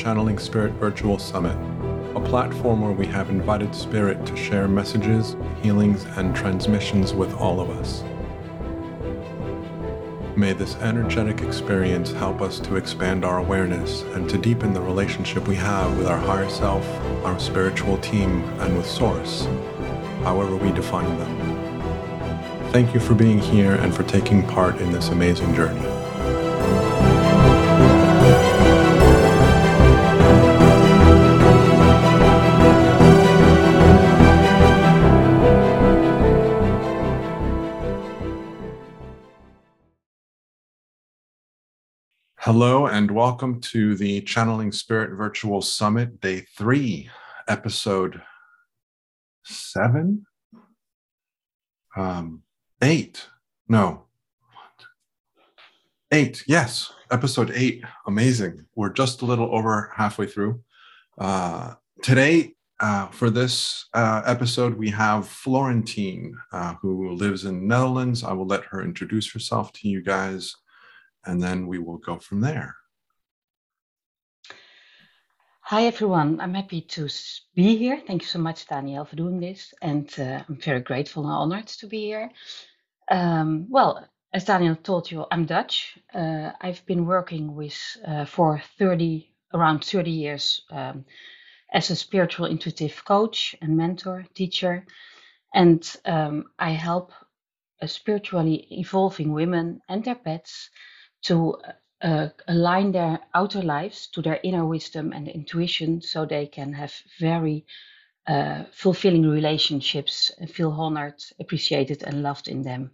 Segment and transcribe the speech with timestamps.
[0.00, 1.54] Channeling Spirit Virtual Summit,
[2.16, 7.60] a platform where we have invited Spirit to share messages, healings, and transmissions with all
[7.60, 8.02] of us.
[10.38, 15.46] May this energetic experience help us to expand our awareness and to deepen the relationship
[15.46, 16.88] we have with our higher self,
[17.22, 19.44] our spiritual team, and with Source,
[20.22, 22.72] however we define them.
[22.72, 25.89] Thank you for being here and for taking part in this amazing journey.
[42.52, 47.08] Hello, and welcome to the Channeling Spirit Virtual Summit, Day Three,
[47.46, 48.22] Episode
[49.44, 50.26] Seven,
[51.96, 52.42] um,
[52.82, 53.24] Eight.
[53.68, 54.06] No,
[56.10, 56.42] eight.
[56.48, 57.84] Yes, Episode Eight.
[58.08, 58.66] Amazing.
[58.74, 60.60] We're just a little over halfway through.
[61.18, 68.24] Uh, today, uh, for this uh, episode, we have Florentine, uh, who lives in Netherlands.
[68.24, 70.56] I will let her introduce herself to you guys
[71.24, 72.76] and then we will go from there.
[75.62, 76.40] Hi, everyone.
[76.40, 77.08] I'm happy to
[77.54, 78.02] be here.
[78.04, 79.72] Thank you so much, Daniel, for doing this.
[79.80, 82.30] And uh, I'm very grateful and honored to be here.
[83.08, 85.96] Um, well, as Daniel told you, I'm Dutch.
[86.12, 91.04] Uh, I've been working with uh, for 30, around 30 years um,
[91.72, 94.86] as a spiritual intuitive coach and mentor, teacher.
[95.54, 97.12] And um, I help
[97.80, 100.70] uh, spiritually evolving women and their pets
[101.22, 101.56] to
[102.02, 106.94] uh, align their outer lives to their inner wisdom and intuition so they can have
[107.18, 107.66] very
[108.26, 112.90] uh, fulfilling relationships and feel honored, appreciated, and loved in them.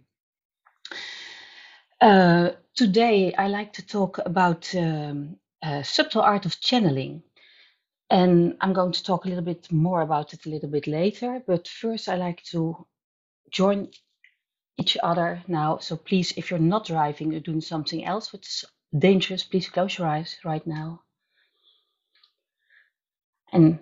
[2.01, 5.37] Uh, today, I like to talk about um,
[5.83, 7.23] subtle art of channeling.
[8.09, 11.43] And I'm going to talk a little bit more about it a little bit later.
[11.45, 12.87] But first, I like to
[13.51, 13.89] join
[14.77, 15.79] each other now.
[15.79, 18.65] So please, if you're not driving or doing something else which is
[18.97, 21.01] dangerous, please close your eyes right now.
[23.51, 23.79] And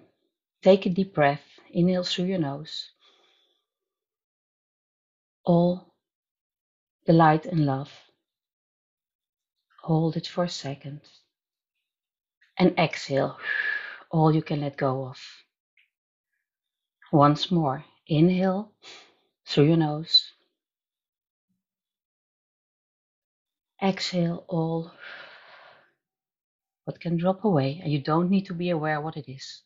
[0.64, 1.42] take a deep breath.
[1.72, 2.90] Inhale through your nose.
[5.44, 5.94] All
[7.06, 7.92] the light and love.
[9.82, 11.02] Hold it for a second.
[12.58, 13.38] And exhale
[14.10, 15.20] all you can let go of.
[17.12, 18.72] Once more, inhale
[19.46, 20.32] through your nose.
[23.86, 24.92] Exhale all
[26.86, 29.62] what can drop away, and you don't need to be aware what it is.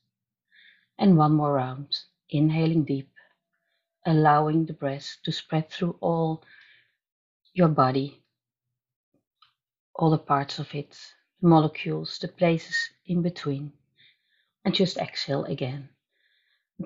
[0.97, 1.96] And one more round,
[2.30, 3.12] inhaling deep,
[4.06, 6.44] allowing the breath to spread through all
[7.53, 8.22] your body,
[9.96, 10.97] all the parts of it,
[11.41, 13.72] the molecules, the places in between.
[14.66, 15.88] And just exhale again.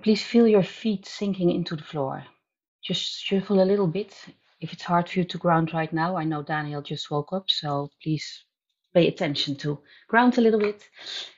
[0.03, 2.25] Please feel your feet sinking into the floor.
[2.83, 4.13] Just shuffle a little bit
[4.63, 7.49] if it's hard for you to ground right now, I know Daniel just woke up,
[7.49, 8.45] so please
[8.93, 10.87] pay attention to ground a little bit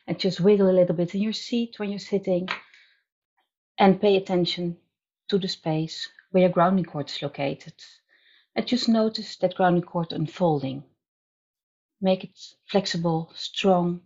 [0.05, 2.47] and just wiggle a little bit in your seat when you're sitting
[3.79, 4.77] and pay attention
[5.29, 7.73] to the space where your grounding cord is located.
[8.55, 10.83] And just notice that grounding cord unfolding.
[11.99, 14.01] Make it flexible, strong,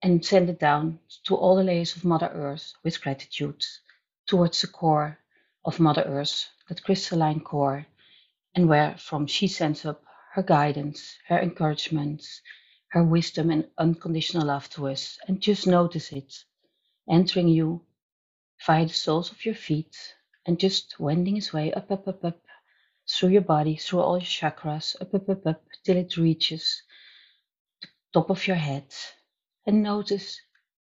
[0.00, 3.62] and send it down to all the layers of Mother Earth with gratitude
[4.26, 5.18] towards the core
[5.66, 7.86] of Mother Earth, that crystalline core
[8.56, 10.02] and where from she sends up
[10.32, 12.24] her guidance, her encouragement,
[12.88, 15.18] her wisdom and unconditional love to us.
[15.28, 16.32] And just notice it
[17.08, 17.82] entering you
[18.66, 19.96] via the soles of your feet
[20.46, 22.40] and just wending its way up, up, up, up
[23.08, 26.82] through your body, through all your chakras, up, up, up, up, till it reaches
[27.82, 27.88] the
[28.20, 28.86] top of your head.
[29.66, 30.40] And notice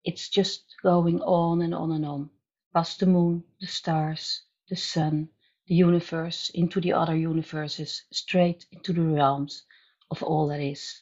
[0.04, 2.30] it's just going on and on and on,
[2.74, 5.30] past the moon, the stars, the sun,
[5.76, 9.64] universe into the other universes, straight into the realms
[10.09, 11.02] of all that is.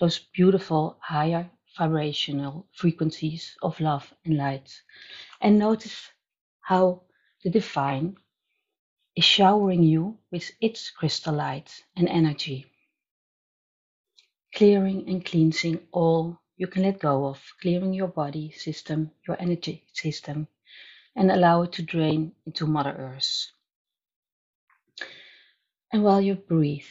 [0.00, 4.82] Those beautiful higher vibrational frequencies of love and light.
[5.40, 6.10] And notice
[6.60, 7.02] how
[7.42, 8.16] the divine
[9.16, 12.66] is showering you with its crystal light and energy,
[14.54, 19.84] clearing and cleansing all you can let go of, clearing your body system, your energy
[19.92, 20.48] system,
[21.16, 23.50] and allow it to drain into Mother Earth.
[25.92, 26.86] And while you breathe,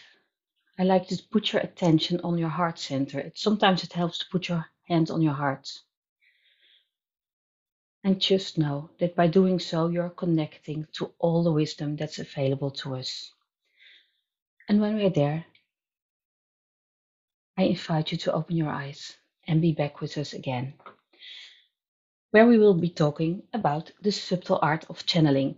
[0.80, 3.20] I like to put your attention on your heart center.
[3.20, 5.70] It, sometimes it helps to put your hand on your heart.
[8.04, 12.72] And just know that by doing so, you're connecting to all the wisdom that's available
[12.72, 13.32] to us.
[14.70, 15.46] And when we're there,
[17.58, 19.18] I invite you to open your eyes
[19.48, 20.74] and be back with us again,
[22.32, 25.56] where we will be talking about the subtle art of channeling.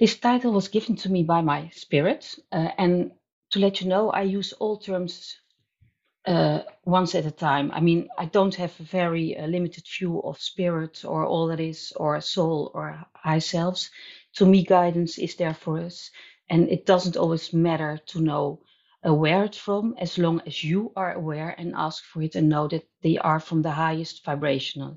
[0.00, 3.12] This title was given to me by my spirit, uh, and
[3.50, 5.36] to let you know, I use all terms
[6.24, 7.70] uh, once at a time.
[7.70, 11.60] I mean, I don't have a very uh, limited view of spirit or all that
[11.60, 13.90] is, or soul or high selves.
[14.36, 16.10] To me, guidance is there for us,
[16.48, 18.62] and it doesn't always matter to know
[19.06, 22.48] uh, where it's from, as long as you are aware and ask for it and
[22.48, 24.96] know that they are from the highest vibrational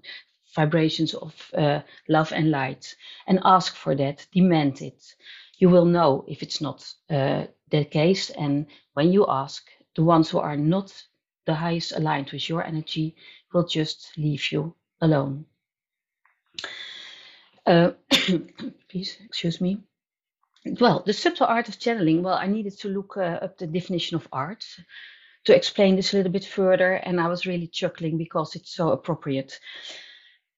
[0.55, 2.95] vibrations of uh, love and light,
[3.27, 5.15] and ask for that, demand it.
[5.57, 10.29] You will know if it's not uh, the case, and when you ask, the ones
[10.29, 10.93] who are not
[11.45, 13.15] the highest aligned with your energy
[13.53, 15.45] will just leave you alone.
[17.65, 17.91] Uh,
[18.89, 19.79] please excuse me.
[20.65, 22.23] Well, the subtle art of channeling.
[22.23, 24.65] Well, I needed to look uh, up the definition of art
[25.45, 28.91] to explain this a little bit further, and I was really chuckling because it's so
[28.91, 29.59] appropriate.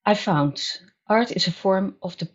[0.05, 0.61] I found
[1.07, 2.29] art is a form of the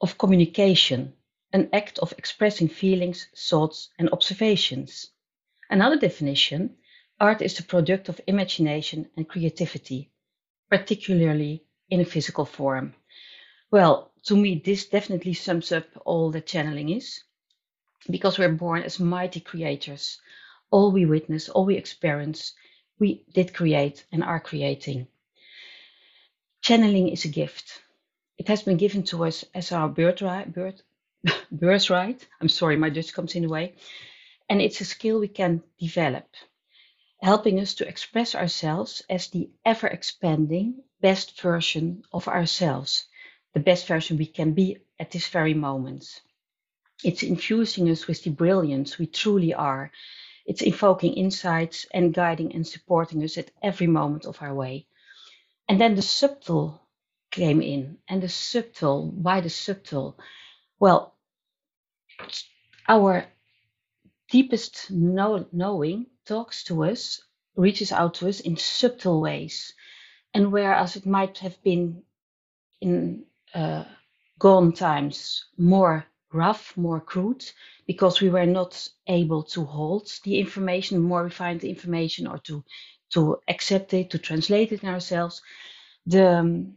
[0.00, 1.14] of communication,
[1.52, 5.10] an act of expressing feelings, thoughts, and observations.
[5.70, 6.76] Another definition
[7.22, 10.10] Art is the product of imagination and creativity,
[10.68, 12.96] particularly in a physical form.
[13.70, 17.22] Well, to me, this definitely sums up all that channeling is,
[18.10, 20.20] because we're born as mighty creators.
[20.72, 22.54] All we witness, all we experience,
[22.98, 25.06] we did create and are creating.
[26.62, 27.82] Channeling is a gift.
[28.38, 30.82] It has been given to us as our birthright, birth,
[31.52, 32.26] birthright.
[32.40, 33.74] I'm sorry, my Dutch comes in the way.
[34.48, 36.26] And it's a skill we can develop
[37.22, 43.06] helping us to express ourselves as the ever expanding best version of ourselves,
[43.54, 46.20] the best version we can be at this very moment.
[47.04, 49.92] It's infusing us with the brilliance we truly are.
[50.46, 54.86] It's invoking insights and guiding and supporting us at every moment of our way.
[55.68, 56.82] And then the subtle
[57.30, 57.98] came in.
[58.08, 60.18] And the subtle, why the subtle?
[60.80, 61.14] Well,
[62.88, 63.26] our
[64.30, 67.22] deepest know, knowing talks to us,
[67.56, 69.74] reaches out to us in subtle ways.
[70.34, 72.02] And whereas it might have been
[72.80, 73.24] in
[73.54, 73.84] uh,
[74.38, 77.44] gone times more rough, more crude,
[77.86, 82.64] because we were not able to hold the information, more refined information, or to
[83.12, 85.42] to accept it, to translate it in ourselves,
[86.06, 86.74] the um,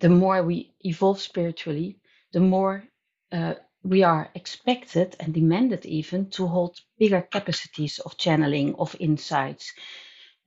[0.00, 1.98] the more we evolve spiritually,
[2.32, 2.84] the more
[3.32, 3.54] uh,
[3.84, 9.72] we are expected and demanded even to hold bigger capacities of channeling of insights.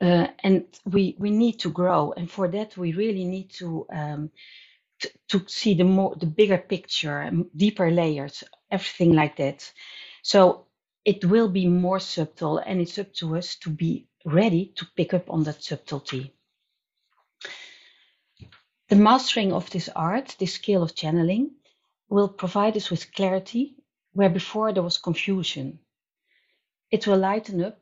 [0.01, 2.13] Uh, and we we need to grow.
[2.17, 4.31] And for that we really need to um,
[5.01, 9.71] t- to see the more the bigger picture deeper layers everything like that.
[10.23, 10.67] So
[11.05, 15.13] it will be more subtle and it's up to us to be ready to pick
[15.13, 16.33] up on that subtlety
[18.89, 21.51] the mastering of this art this skill of channeling
[22.09, 23.75] will provide us with clarity
[24.13, 25.79] where before there was confusion.
[26.89, 27.79] It will lighten up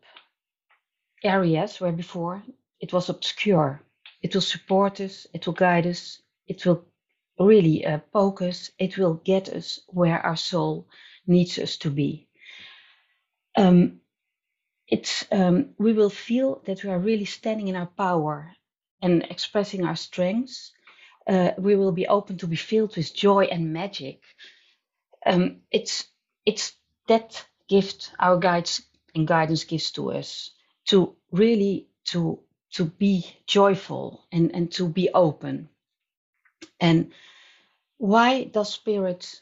[1.23, 2.43] areas where before
[2.79, 3.81] it was obscure.
[4.21, 6.85] It will support us, it will guide us, it will
[7.39, 10.87] really uh, poke us, it will get us where our soul
[11.27, 12.27] needs us to be.
[13.55, 14.01] Um,
[14.87, 18.53] it's, um, we will feel that we are really standing in our power
[19.01, 20.71] and expressing our strengths
[21.27, 24.21] uh, we will be open to be filled with joy and magic.
[25.25, 26.05] Um, it's
[26.45, 26.73] it's
[27.07, 28.83] that gift our guides
[29.15, 30.51] and guidance gives to us
[30.85, 32.39] to really to
[32.73, 35.69] to be joyful and and to be open.
[36.79, 37.11] And
[37.97, 39.41] why does spirit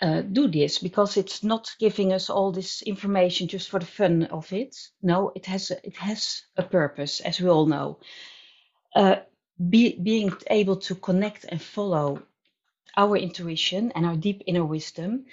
[0.00, 0.78] uh, do this?
[0.78, 4.76] Because it's not giving us all this information just for the fun of it.
[5.02, 8.00] No, it has a, it has a purpose, as we all know.
[8.94, 9.16] Uh,
[9.68, 12.22] be, being able to connect and follow
[12.96, 15.26] our intuition and our deep inner wisdom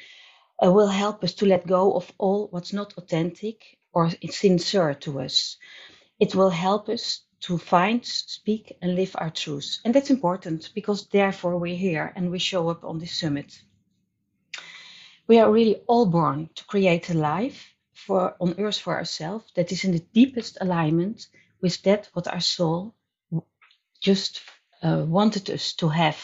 [0.63, 5.21] uh, will help us to let go of all what's not authentic or sincere to
[5.21, 5.57] us.
[6.19, 9.79] It will help us to find, speak, and live our truths.
[9.85, 13.61] And that's important because therefore we're here and we show up on this summit.
[15.27, 19.71] We are really all born to create a life for on earth for ourselves that
[19.71, 21.27] is in the deepest alignment
[21.61, 22.95] with that what our soul
[24.01, 24.41] just
[24.83, 26.17] uh, wanted us to have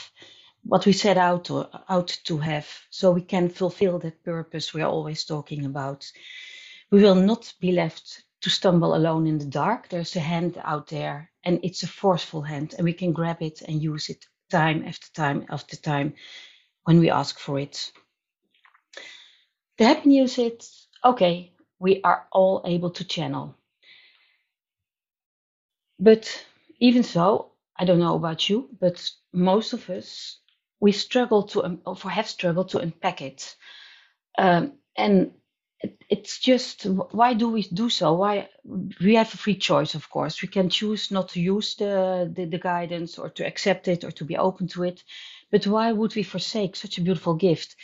[0.64, 4.86] what we set out to, out to have so we can fulfill that purpose we're
[4.86, 6.10] always talking about.
[6.92, 9.90] We will not be left to stumble alone in the dark.
[9.90, 13.62] There's a hand out there and it's a forceful hand and we can grab it
[13.64, 16.14] and use it time after time after time
[16.86, 17.92] when we ask for it.
[19.78, 23.56] The happy news is okay, we are all able to channel.
[26.00, 26.46] But
[26.80, 30.40] even so, I don't know about you, but most of us
[30.80, 33.56] we struggle to or have struggled to unpack it,
[34.38, 35.34] um, and
[35.82, 38.14] it, it's just why do we do so?
[38.14, 40.42] Why we have a free choice, of course.
[40.42, 44.12] We can choose not to use the, the the guidance or to accept it or
[44.12, 45.04] to be open to it,
[45.52, 47.76] but why would we forsake such a beautiful gift?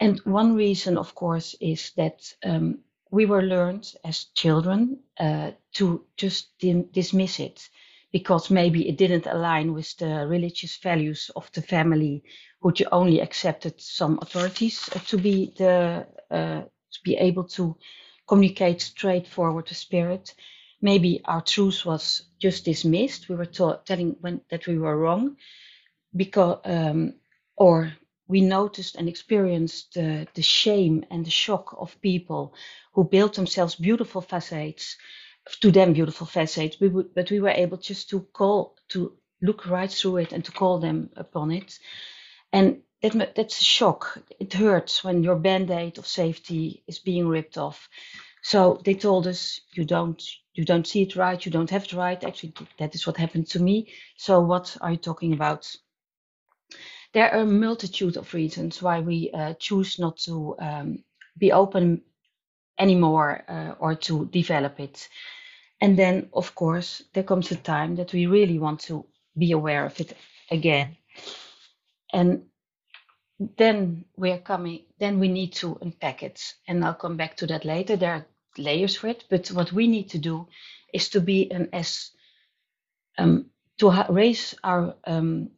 [0.00, 6.04] And one reason, of course, is that um, we were learned as children uh, to
[6.16, 7.68] just dim- dismiss it
[8.12, 12.22] because maybe it didn't align with the religious values of the family,
[12.60, 16.62] which only accepted some authorities uh, to be the uh,
[16.92, 17.76] to be able to
[18.28, 20.34] communicate straightforward to spirit.
[20.82, 23.28] Maybe our truth was just dismissed.
[23.28, 25.36] We were ta- telling when, that we were wrong,
[26.16, 27.14] because um,
[27.56, 27.92] or
[28.28, 32.54] we noticed and experienced uh, the shame and the shock of people
[32.92, 34.96] who built themselves beautiful facades,
[35.60, 39.66] to them beautiful facades, we would, but we were able just to call, to look
[39.66, 41.78] right through it and to call them upon it.
[42.52, 44.18] And that, that's a shock.
[44.40, 47.88] It hurts when your band-aid of safety is being ripped off.
[48.42, 50.22] So they told us, you don't,
[50.54, 52.22] you don't see it right, you don't have it right.
[52.24, 53.92] Actually, that is what happened to me.
[54.16, 55.76] So what are you talking about?
[57.16, 61.02] There are a multitude of reasons why we uh, choose not to um,
[61.38, 62.02] be open
[62.78, 65.08] anymore uh, or to develop it.
[65.80, 69.06] And then, of course, there comes a time that we really want to
[69.38, 70.14] be aware of it
[70.50, 70.98] again.
[72.12, 72.42] And
[73.56, 76.42] then we're coming, then we need to unpack it.
[76.68, 77.96] And I'll come back to that later.
[77.96, 78.26] There are
[78.58, 79.24] layers for it.
[79.30, 80.48] But what we need to do
[80.92, 82.10] is to be an as,
[83.16, 83.46] um,
[83.78, 85.52] to raise our, um,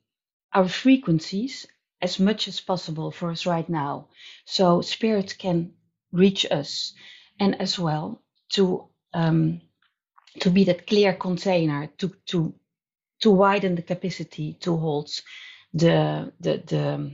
[0.59, 1.67] our frequencies
[2.03, 4.09] as much as possible for us right now.
[4.47, 5.73] So spirit can
[6.13, 6.95] reach us
[7.41, 8.23] and as well
[8.55, 9.63] to um,
[10.41, 12.55] to be that clear container to to
[13.23, 15.11] to widen the capacity to hold
[15.75, 17.13] the the the,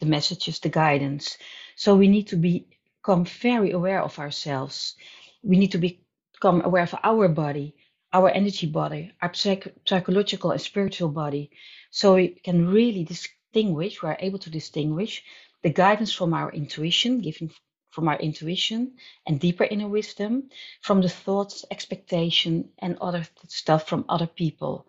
[0.00, 1.38] the messages the guidance.
[1.76, 2.68] So we need to be,
[3.02, 4.96] become very aware of ourselves.
[5.44, 7.74] We need to become aware of our body
[8.16, 11.44] our energy body our psych- psychological and spiritual body
[11.90, 15.14] so we can really distinguish we are able to distinguish
[15.62, 17.50] the guidance from our intuition given
[17.96, 18.92] from our intuition
[19.26, 20.50] and deeper inner wisdom,
[20.82, 24.86] from the thoughts, expectation, and other stuff from other people.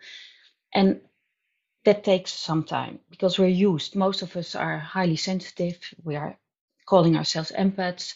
[0.74, 1.02] And
[1.86, 3.96] that takes some time because we're used.
[3.96, 5.78] Most of us are highly sensitive.
[6.04, 6.38] We are
[6.86, 8.14] calling ourselves empaths,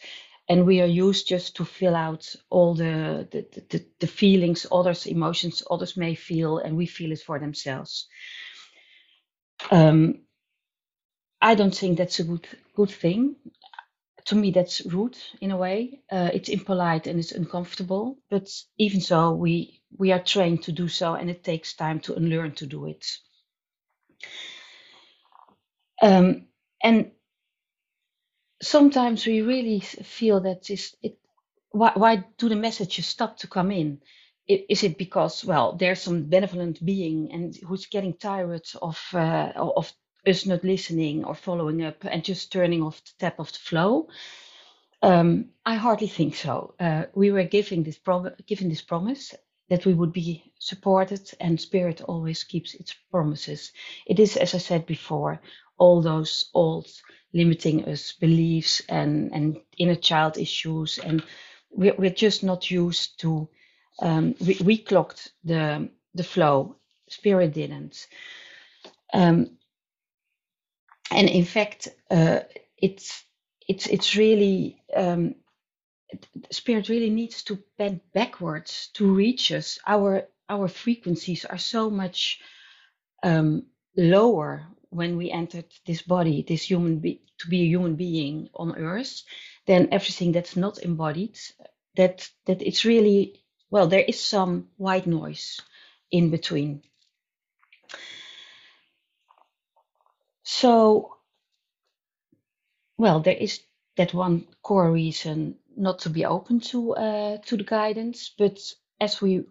[0.52, 5.08] and we are used just to fill out all the the, the, the feelings, others'
[5.08, 8.10] emotions others may feel, and we feel it for themselves.
[9.72, 10.24] Um,
[11.42, 13.36] I don't think that's a good good thing.
[14.26, 16.02] To me that's rude in a way.
[16.12, 20.88] Uh, it's impolite and it's uncomfortable but even so we we are trained to do
[20.90, 23.06] so and it takes time to unlearn to do it.
[26.02, 26.48] Um,
[26.84, 27.12] and
[28.62, 31.18] sometimes we really feel that is it
[31.72, 34.00] why, why do the messages stop to come in
[34.70, 39.94] is it because well there's some benevolent being and who's getting tired of uh, of
[40.28, 44.08] us not listening or following up and just turning off the tap of the flow.
[45.02, 46.76] Um, I hardly think so.
[46.80, 49.34] Uh, we were giving this prom- given this promise
[49.70, 53.72] that we would be supported, and Spirit always keeps its promises.
[54.06, 55.42] It is, as I said before,
[55.78, 56.88] all those old
[57.34, 61.24] limiting us beliefs and, and inner child issues, and
[61.72, 63.50] we're, we're just not used to.
[64.02, 66.78] Um, we, we clocked the the flow.
[67.10, 68.08] Spirit didn't.
[69.14, 69.58] Um,
[71.12, 72.42] and in fact, uh,
[72.78, 73.24] it's
[73.68, 75.36] it's it's really um,
[76.52, 79.80] spirit really needs to bend backwards to reach us.
[79.88, 82.40] Our our frequencies are so much
[83.24, 88.50] um, lower when we entered this body, this human be- to be a human being
[88.54, 89.24] on Earth,
[89.66, 91.40] then everything that's not embodied.
[91.96, 95.62] That that it's really well, there is some white noise
[96.12, 96.84] in between.
[100.44, 101.18] So,
[102.98, 103.62] well, there is
[103.98, 108.60] that one core reason not to be open to uh, to the guidance, but
[109.00, 109.46] as we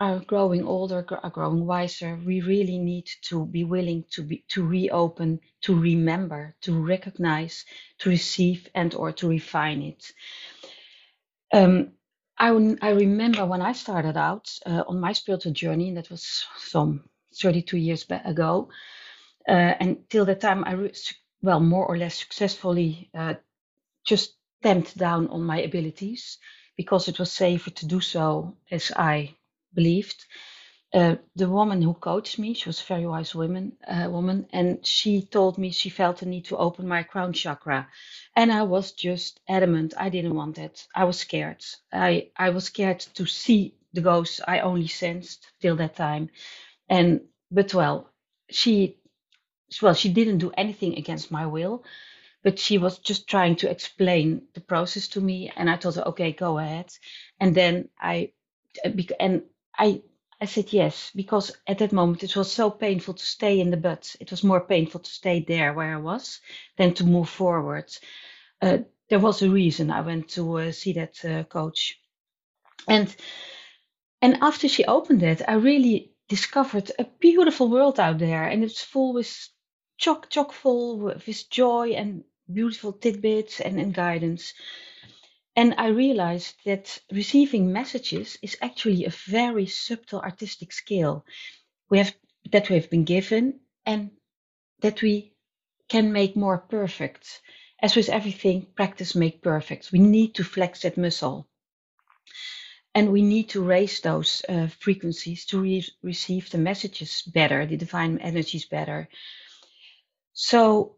[0.00, 4.64] are growing older, are growing wiser, we really need to be willing to be to
[4.66, 7.64] reopen, to remember, to recognize,
[7.98, 10.12] to receive, and or to refine it.
[11.52, 11.92] Um,
[12.38, 12.48] I,
[12.82, 17.08] I remember when I started out uh, on my spiritual journey, and that was some
[17.36, 18.68] 32 years ago.
[19.48, 20.92] Uh, and till that time, I re-
[21.42, 23.34] well more or less successfully uh,
[24.04, 26.38] just tamped down on my abilities
[26.76, 29.36] because it was safer to do so as I
[29.74, 30.24] believed.
[30.94, 34.86] uh, the woman who coached me, she was a very wise woman, uh, woman, and
[34.86, 37.88] she told me she felt the need to open my crown chakra,
[38.36, 39.94] and I was just adamant.
[39.98, 40.86] I didn't want that.
[40.94, 41.64] I was scared.
[41.92, 46.30] I I was scared to see the ghosts I only sensed till that time,
[46.88, 48.10] and but well,
[48.50, 48.98] she
[49.82, 51.84] well she didn't do anything against my will,
[52.44, 56.08] but she was just trying to explain the process to me, and I told her,
[56.08, 56.92] okay, go ahead,
[57.40, 58.32] and then I
[59.20, 59.42] and
[59.78, 60.02] I
[60.40, 63.76] I said yes, because at that moment it was so painful to stay in the
[63.76, 64.16] butt.
[64.20, 66.40] It was more painful to stay there where I was
[66.76, 67.86] than to move forward.
[68.62, 68.78] Uh,
[69.08, 72.00] there was a reason I went to uh, see that uh, coach,
[72.88, 73.14] and
[74.20, 78.82] and after she opened it, I really discovered a beautiful world out there, and it's
[78.82, 79.48] full with
[79.98, 84.52] chock chock full with joy and beautiful tidbits and, and guidance.
[85.56, 91.24] And I realized that receiving messages is actually a very subtle artistic skill
[91.90, 92.14] we have
[92.52, 94.10] that we have been given and
[94.80, 95.34] that we
[95.88, 97.40] can make more perfect.
[97.80, 99.92] As with everything, practice make perfect.
[99.92, 101.48] We need to flex that muscle.
[102.94, 107.76] And we need to raise those uh, frequencies to re- receive the messages better, the
[107.76, 109.08] divine energies better.
[110.32, 110.96] So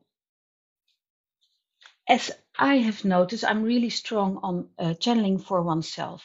[2.09, 6.23] as I have noticed, I'm really strong on uh, channeling for oneself.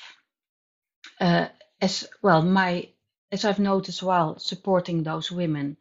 [1.20, 1.48] Uh,
[1.82, 2.90] as well, my
[3.32, 5.78] as I've noticed while supporting those women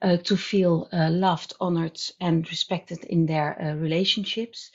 [0.00, 4.70] uh, to feel uh, loved, honored, and respected in their uh, relationships,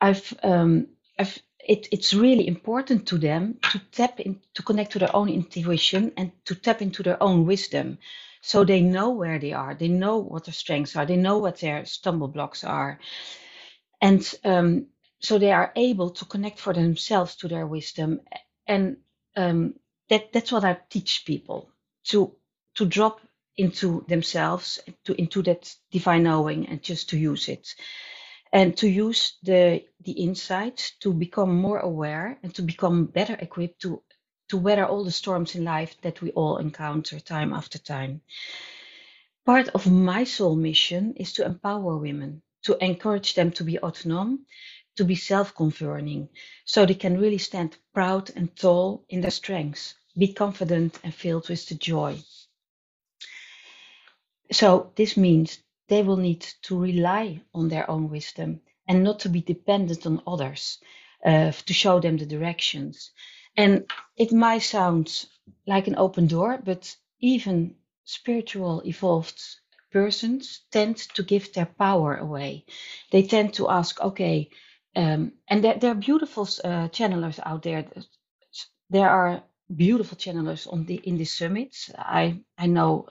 [0.00, 4.98] I've um, I've it, it's really important to them to tap in to connect to
[4.98, 7.98] their own intuition and to tap into their own wisdom.
[8.40, 9.74] So they know where they are.
[9.74, 11.06] They know what their strengths are.
[11.06, 12.98] They know what their stumble blocks are
[14.02, 14.88] and um,
[15.20, 18.22] so they are able to connect for themselves to their wisdom.
[18.68, 18.98] And
[19.36, 19.76] um,
[20.10, 21.70] that that's what i teach people
[22.06, 22.34] to
[22.76, 23.20] to drop
[23.58, 27.68] into themselves to into that divine knowing and just to use it.
[28.52, 33.82] And to use the the insights to become more aware and to become better equipped
[33.82, 34.02] to
[34.50, 38.22] to weather all the storms in life that we all encounter time after time.
[39.46, 44.40] Part of my soul mission is to empower women to encourage them to be autonomous,
[44.96, 46.28] to be self governing,
[46.64, 51.48] so they can really stand proud and tall in their strengths, be confident and filled
[51.48, 52.18] with the joy.
[54.50, 59.28] So, this means they will need to rely on their own wisdom and not to
[59.28, 60.78] be dependent on others
[61.24, 63.10] uh, to show them the directions.
[63.56, 65.26] And it might sound
[65.66, 69.40] like an open door, but even spiritual, evolved
[69.92, 72.64] persons tend to give their power away.
[73.10, 74.50] They tend to ask, okay,
[74.96, 77.84] um, and there, there, are beautiful uh, channelers out there.
[78.90, 79.42] There are
[79.74, 81.90] beautiful channelers on the in the summits.
[81.96, 83.06] I I know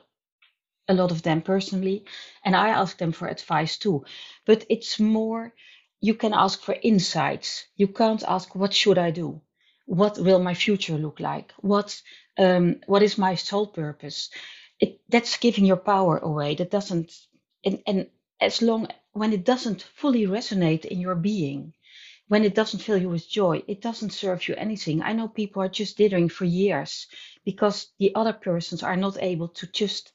[0.87, 2.05] a lot of them personally,
[2.45, 4.05] and I ask them for advice too.
[4.45, 5.53] But it's more
[6.01, 7.65] you can ask for insights.
[7.75, 9.41] You can't ask what should I do,
[9.85, 12.01] what will my future look like, what
[12.37, 14.29] um, what is my sole purpose
[14.81, 16.55] it that's giving your power away.
[16.55, 17.13] That doesn't
[17.65, 18.07] and, and
[18.41, 21.73] as long when it doesn't fully resonate in your being
[22.29, 25.01] when it doesn't fill you with joy it doesn't serve you anything.
[25.03, 27.07] I know people are just dithering for years
[27.45, 30.13] because the other persons are not able to just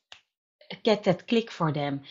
[0.85, 2.02] get that click for them.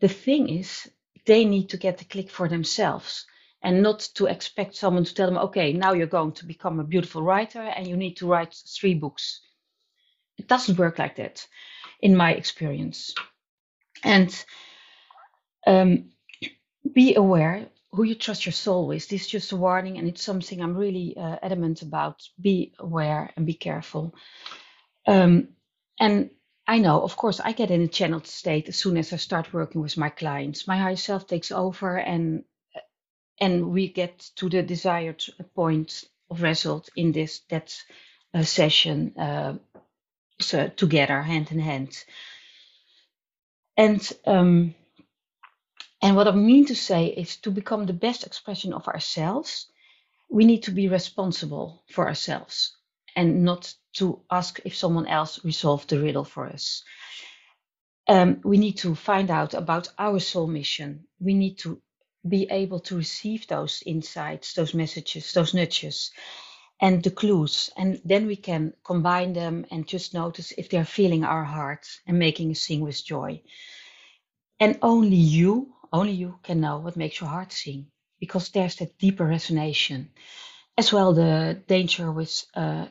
[0.00, 0.90] The thing is
[1.26, 3.26] they need to get the click for themselves
[3.62, 6.84] and not to expect someone to tell them okay now you're going to become a
[6.84, 9.40] beautiful writer and you need to write three books.
[10.38, 11.46] It doesn't work like that
[12.00, 13.14] in my experience.
[14.04, 14.44] And
[15.66, 16.10] um,
[16.92, 19.08] be aware who you trust your soul with.
[19.08, 22.22] This is just a warning, and it's something I'm really uh, adamant about.
[22.40, 24.14] Be aware and be careful.
[25.06, 25.48] Um,
[25.98, 26.30] and
[26.66, 29.52] I know, of course, I get in a channeled state as soon as I start
[29.52, 30.66] working with my clients.
[30.66, 32.44] My higher self takes over, and
[33.40, 37.74] and we get to the desired point of result in this that
[38.34, 39.54] uh, session uh,
[40.40, 42.04] so together, hand in hand.
[43.76, 44.74] And um,
[46.02, 49.66] and what I mean to say is to become the best expression of ourselves,
[50.30, 52.76] we need to be responsible for ourselves
[53.16, 56.82] and not to ask if someone else resolved the riddle for us.
[58.08, 61.06] Um, we need to find out about our soul mission.
[61.20, 61.80] We need to
[62.28, 66.10] be able to receive those insights, those messages, those nudges,
[66.80, 67.70] and the clues.
[67.76, 72.18] And then we can combine them and just notice if they're feeling our hearts and
[72.18, 73.42] making us sing with joy.
[74.60, 77.86] And only you, only you can know what makes your heart sing
[78.20, 80.08] because there's that deeper resonation.
[80.78, 82.86] As well, the danger with uh,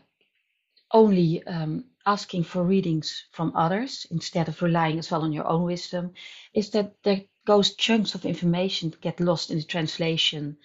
[0.92, 5.64] only um, asking for readings from others instead of relying as well on your own
[5.64, 6.14] wisdom
[6.54, 10.58] is that there goes chunks of information get lost in the translation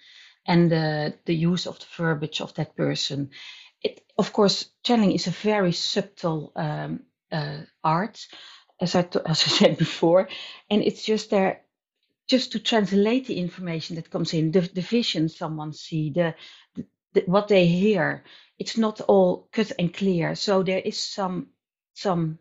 [0.47, 3.31] and the, the use of the verbiage of that person.
[3.83, 7.01] It, of course, channeling is a very subtle um,
[7.31, 8.27] uh, art,
[8.81, 10.29] as I, as I said before,
[10.69, 11.61] and it's just there
[12.29, 16.35] just to translate the information that comes in, the, the vision someone see, the,
[17.13, 18.23] the, what they hear.
[18.59, 21.49] It's not all cut and clear, so there is some
[21.95, 22.39] some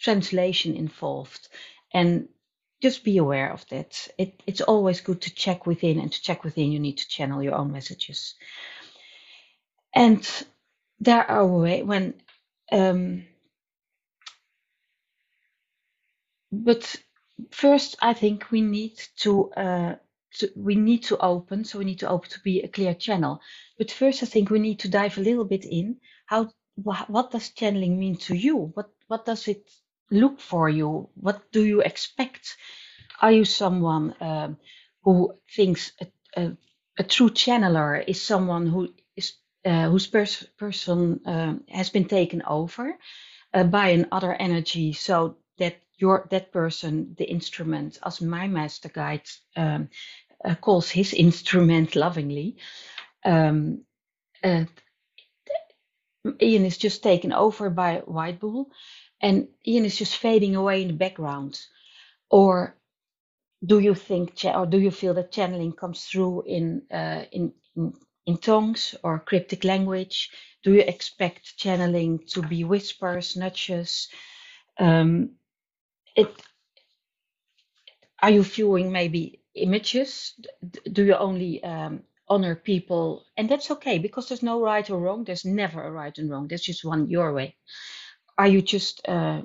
[0.00, 1.48] translation involved,
[1.94, 2.28] and
[2.86, 4.08] just be aware of that.
[4.16, 7.42] It, it's always good to check within, and to check within, you need to channel
[7.42, 8.34] your own messages.
[9.92, 10.22] And
[11.00, 12.14] there are way when,
[12.70, 13.24] um,
[16.52, 16.96] but
[17.50, 19.94] first, I think we need to, uh,
[20.38, 21.64] to we need to open.
[21.64, 23.40] So we need to open to be a clear channel.
[23.78, 25.96] But first, I think we need to dive a little bit in
[26.26, 28.56] how what does channeling mean to you?
[28.74, 29.70] What what does it
[30.10, 31.08] look for you?
[31.14, 32.56] What do you expect?
[33.20, 34.58] Are you someone um,
[35.02, 36.06] who thinks a,
[36.40, 36.56] a,
[36.98, 42.42] a, true channeler is someone who is uh, whose pers- person um, has been taken
[42.42, 42.98] over
[43.54, 49.28] uh, by another energy, so that your that person, the instrument, as my master guide
[49.56, 49.88] um,
[50.44, 52.56] uh, calls his instrument lovingly.
[53.24, 53.84] Um,
[54.44, 54.64] uh,
[56.40, 58.70] Ian is just taken over by White Bull,
[59.20, 61.60] and Ian is just fading away in the background?
[62.30, 62.76] Or
[63.64, 67.94] do you think, or do you feel that channeling comes through in, uh, in, in,
[68.26, 70.30] in tongues or cryptic language?
[70.64, 74.08] Do you expect channeling to be whispers, nudges?
[74.78, 75.32] Um,
[76.16, 76.28] it,
[78.22, 80.34] are you viewing maybe images?
[80.92, 83.24] Do you only um, honor people?
[83.36, 85.24] And that's okay because there's no right or wrong.
[85.24, 86.48] There's never a right and wrong.
[86.48, 87.56] There's just one your way
[88.38, 89.42] are you just uh,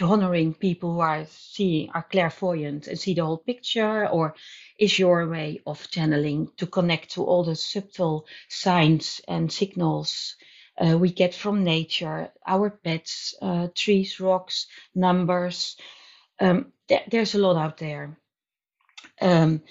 [0.00, 4.08] honoring people who are seeing are clairvoyant and see the whole picture?
[4.08, 4.34] Or
[4.78, 10.36] is your way of channeling to connect to all the subtle signs and signals
[10.78, 15.76] uh, we get from nature our pets uh, trees rocks numbers?
[16.38, 18.18] Um, th- there's a lot out there.
[19.20, 19.62] Um,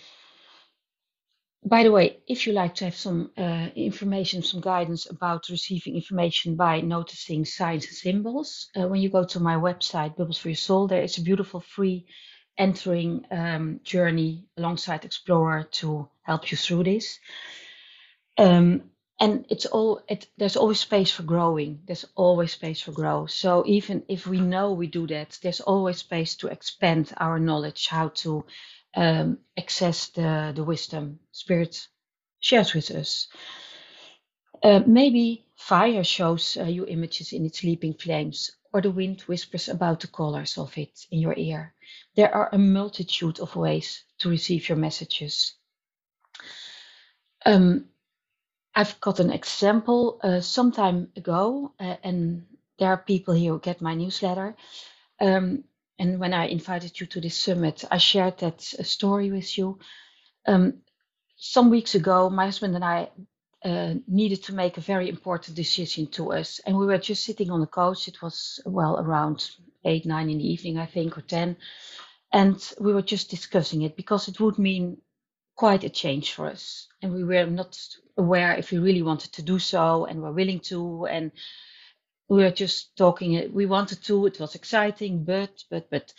[1.66, 5.96] by the way, if you like to have some uh, information, some guidance about receiving
[5.96, 10.50] information by noticing signs and symbols, uh, when you go to my website, Bubbles for
[10.50, 12.06] Your Soul, there is a beautiful free
[12.58, 17.20] entering um, journey alongside Explorer to help you through this.
[18.38, 18.84] Um,
[19.20, 21.82] and it's all it, there's always space for growing.
[21.86, 23.32] There's always space for growth.
[23.32, 27.88] So even if we know we do that, there's always space to expand our knowledge
[27.88, 28.46] how to
[28.96, 31.88] um, access the, the wisdom Spirit
[32.40, 33.28] shares with us.
[34.64, 39.70] Uh, maybe fire shows uh, you images in its leaping flames, or the wind whispers
[39.70, 41.74] about the colors of it in your ear.
[42.16, 45.56] There are a multitude of ways to receive your messages.
[47.46, 47.86] Um,
[48.76, 52.46] I've got an example uh, some time ago, uh, and
[52.78, 54.56] there are people here who get my newsletter.
[55.20, 55.64] Um,
[56.00, 59.80] and when I invited you to this summit, I shared that story with you.
[60.48, 60.82] Um,
[61.36, 63.10] some weeks ago, my husband and I
[63.64, 67.52] uh, needed to make a very important decision to us, and we were just sitting
[67.52, 68.08] on the couch.
[68.08, 69.50] It was well around
[69.84, 71.58] eight, nine in the evening, I think, or ten,
[72.32, 75.02] and we were just discussing it because it would mean
[75.56, 77.78] quite a change for us, and we were not
[78.18, 81.32] aware if we really wanted to do so, and were willing to, and
[82.30, 83.52] we were just talking.
[83.54, 84.28] We wanted to.
[84.28, 86.14] It was exciting, but but but,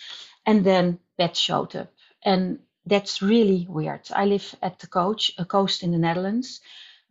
[0.46, 1.92] and then Beth showed up,
[2.24, 4.08] and that's really weird.
[4.14, 6.60] I live at the coach, a coast in the Netherlands.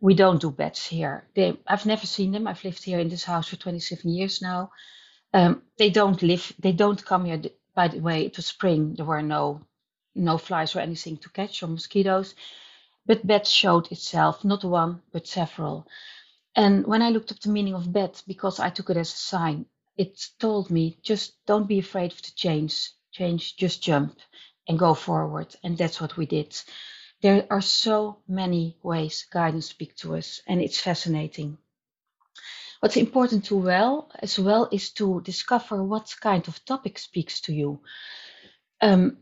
[0.00, 1.28] We don't do bats here.
[1.34, 2.46] They, I've never seen them.
[2.46, 4.70] I've lived here in this house for 27 years now.
[5.34, 6.52] Um, they don't live.
[6.58, 7.42] They don't come here.
[7.74, 8.94] By the way, it was spring.
[8.94, 9.62] There were no
[10.14, 12.34] no flies or anything to catch or mosquitoes.
[13.06, 15.86] But bed showed itself, not one, but several.
[16.56, 19.16] And when I looked up the meaning of bet, because I took it as a
[19.16, 22.90] sign, it told me just don't be afraid of the change.
[23.12, 24.18] Change, just jump
[24.68, 25.54] and go forward.
[25.62, 26.60] And that's what we did.
[27.22, 31.58] There are so many ways guidance speak to us, and it's fascinating.
[32.80, 37.52] What's important to well as well is to discover what kind of topic speaks to
[37.52, 37.80] you.
[38.80, 39.18] Um,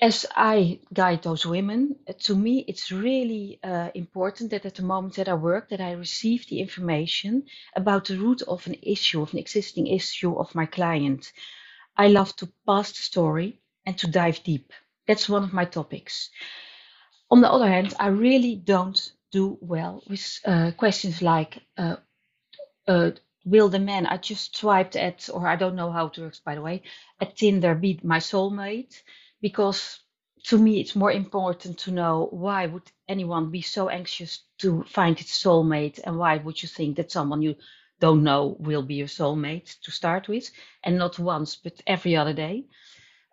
[0.00, 4.82] as I guide those women, uh, to me, it's really uh, important that at the
[4.82, 9.22] moment that I work, that I receive the information about the root of an issue,
[9.22, 11.32] of an existing issue of my client.
[11.96, 14.70] I love to pass the story and to dive deep.
[15.06, 16.30] That's one of my topics.
[17.30, 19.00] On the other hand, I really don't
[19.32, 21.96] do well with uh, questions like, uh,
[22.86, 23.12] uh
[23.46, 26.54] will the man I just swiped at, or I don't know how it works, by
[26.54, 26.82] the way,
[27.20, 29.02] at Tinder be my soulmate?
[29.40, 30.00] Because
[30.44, 35.20] to me, it's more important to know why would anyone be so anxious to find
[35.20, 37.56] its soulmate, and why would you think that someone you
[37.98, 40.50] don't know will be your soulmate to start with,
[40.84, 42.64] and not once, but every other day.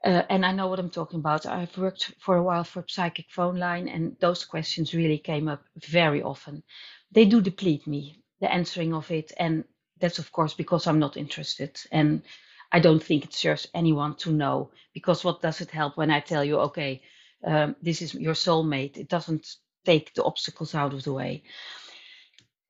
[0.03, 1.45] Uh, and I know what I'm talking about.
[1.45, 5.63] I've worked for a while for Psychic Phone Line, and those questions really came up
[5.77, 6.63] very often.
[7.11, 9.63] They do deplete me, the answering of it, and
[9.99, 12.23] that's of course because I'm not interested, and
[12.73, 14.71] I don't think it serves anyone to know.
[14.93, 17.03] Because what does it help when I tell you, okay,
[17.45, 18.97] um, this is your soulmate?
[18.97, 19.47] It doesn't
[19.85, 21.43] take the obstacles out of the way.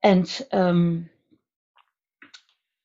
[0.03, 1.09] And um,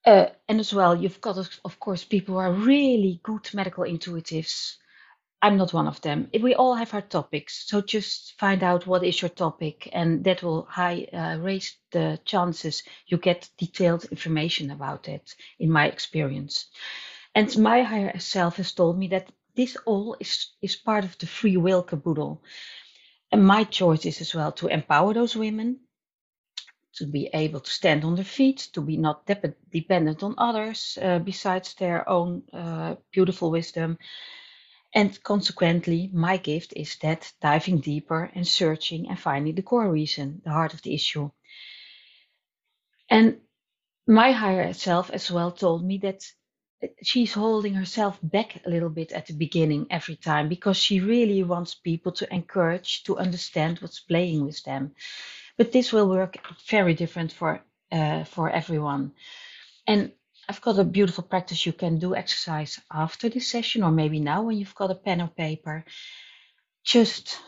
[0.07, 4.77] uh, and as well, you've got, of course, people who are really good medical intuitives.
[5.43, 6.31] I'm not one of them.
[6.41, 10.43] We all have our topics, so just find out what is your topic, and that
[10.43, 15.35] will high, uh, raise the chances you get detailed information about it.
[15.61, 16.67] In my experience,
[17.35, 21.27] and my higher self has told me that this all is is part of the
[21.27, 22.43] free will caboodle,
[23.33, 25.81] and my choice is as well to empower those women
[26.95, 30.99] to be able to stand on their feet, to be not dep- dependent on others
[31.03, 33.99] uh, besides their own uh, beautiful wisdom.
[34.95, 40.41] And consequently, my gift is that diving deeper and searching and finding the core reason,
[40.45, 41.31] the heart of the issue.
[43.11, 43.41] And
[44.07, 46.23] my higher self as well told me that
[47.03, 51.43] she's holding herself back a little bit at the beginning every time because she really
[51.43, 54.95] wants people to encourage to understand what's playing with them
[55.59, 57.61] but this will work very different for
[57.93, 59.13] uh, for everyone.
[59.87, 60.13] And
[60.49, 64.43] I've got a beautiful practice you can do exercise after this session, or maybe now
[64.43, 65.85] when you've got a pen or paper.
[66.85, 67.39] Just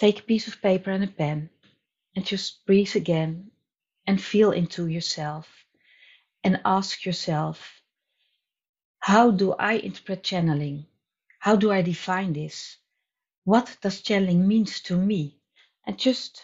[0.00, 1.50] take a piece of paper and a pen
[2.16, 3.52] and just breathe again
[4.04, 5.46] and feel into yourself
[6.42, 7.80] and ask yourself,
[8.98, 10.86] how do I interpret channeling?
[11.38, 12.78] How do I define this?
[13.44, 15.38] What does channeling means to me?
[15.86, 16.42] And just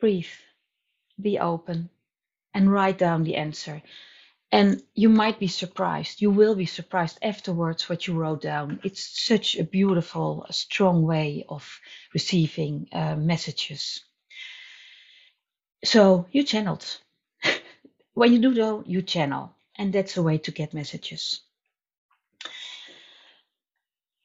[0.00, 0.32] breathe,
[1.20, 1.90] be open,
[2.54, 3.82] and write down the answer.
[4.52, 6.20] And you might be surprised.
[6.20, 8.80] You will be surprised afterwards what you wrote down.
[8.84, 11.80] It's such a beautiful, strong way of
[12.12, 14.04] receiving uh, messages.
[15.84, 16.86] So you channeled.
[18.12, 19.54] when you do though, you channel.
[19.76, 21.40] And that's a way to get messages.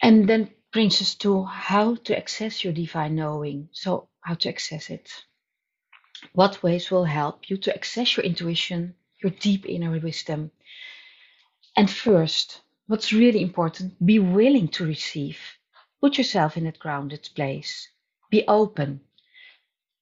[0.02, 3.70] And then brings us to how to access your divine knowing.
[3.72, 5.10] So, how to access it.
[6.34, 10.52] What ways will help you to access your intuition, your deep inner wisdom?
[11.76, 15.40] And first, what's really important, be willing to receive.
[16.02, 17.90] Put yourself in that grounded place.
[18.30, 19.02] Be open.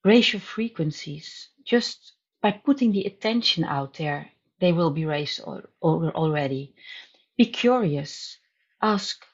[0.03, 1.49] Raise your frequencies.
[1.63, 5.41] Just by putting the attention out there, they will be raised
[5.81, 6.73] already.
[7.37, 8.37] Be curious.
[8.81, 9.25] Ask,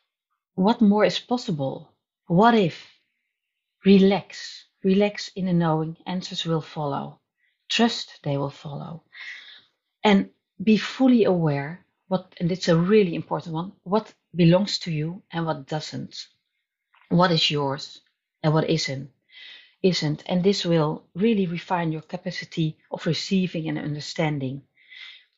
[0.56, 1.92] what more is possible?
[2.28, 2.88] What if?
[3.86, 4.66] Relax.
[4.84, 7.20] Relax in the knowing answers will follow.
[7.70, 9.04] Trust they will follow.
[10.04, 10.30] And
[10.62, 15.46] be fully aware what, and it's a really important one, what belongs to you and
[15.46, 16.28] what doesn't.
[17.10, 18.02] What is yours
[18.44, 19.12] and what isn't.
[19.82, 20.24] Isn't.
[20.26, 24.64] And this will really refine your capacity of receiving and understanding.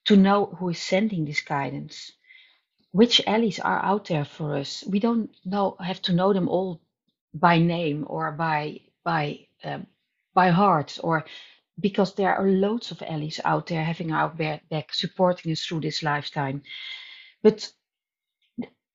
[0.05, 2.11] To know who is sending this guidance.
[2.91, 4.83] Which allies are out there for us.
[4.85, 6.81] We don't know have to know them all
[7.33, 9.87] by name or by by um,
[10.33, 11.25] by heart or
[11.79, 16.03] because there are loads of allies out there having our back supporting us through this
[16.03, 16.63] lifetime.
[17.41, 17.71] But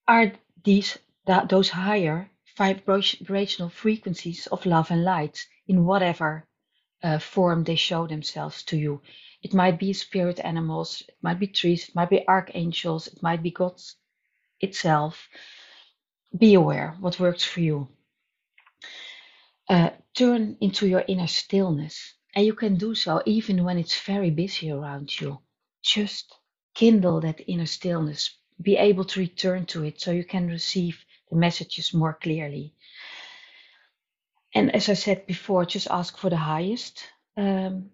[0.06, 0.32] are
[0.64, 6.46] these that, those higher vibrational frequencies of love and light in whatever
[7.02, 9.02] uh, form they show themselves to you?
[9.42, 13.42] It might be spirit animals it might be trees it might be archangels it might
[13.42, 13.80] be god
[14.60, 15.28] itself.
[16.36, 17.88] Be aware what works for you.
[19.68, 22.14] Uh, turn into your inner stillness.
[22.34, 25.40] And you can do so even when it's very busy around you.
[25.82, 26.34] Just
[26.74, 28.36] kindle that inner stillness.
[28.60, 32.74] Be able to return to it so you can receive the messages more clearly.
[34.54, 37.04] And as I said before, just ask for the highest,
[37.36, 37.90] um,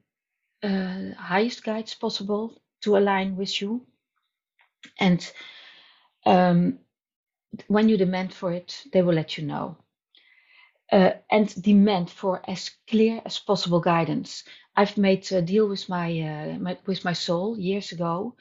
[0.63, 3.87] uh, highest guides possible to align with you.
[4.99, 5.33] And
[6.27, 6.79] um,
[7.69, 9.77] when you demand for it, they will let you know
[10.91, 14.45] and demand for as clear as possible guidance.
[14.77, 18.37] I've made a deal with my, uh, my with my soul years ago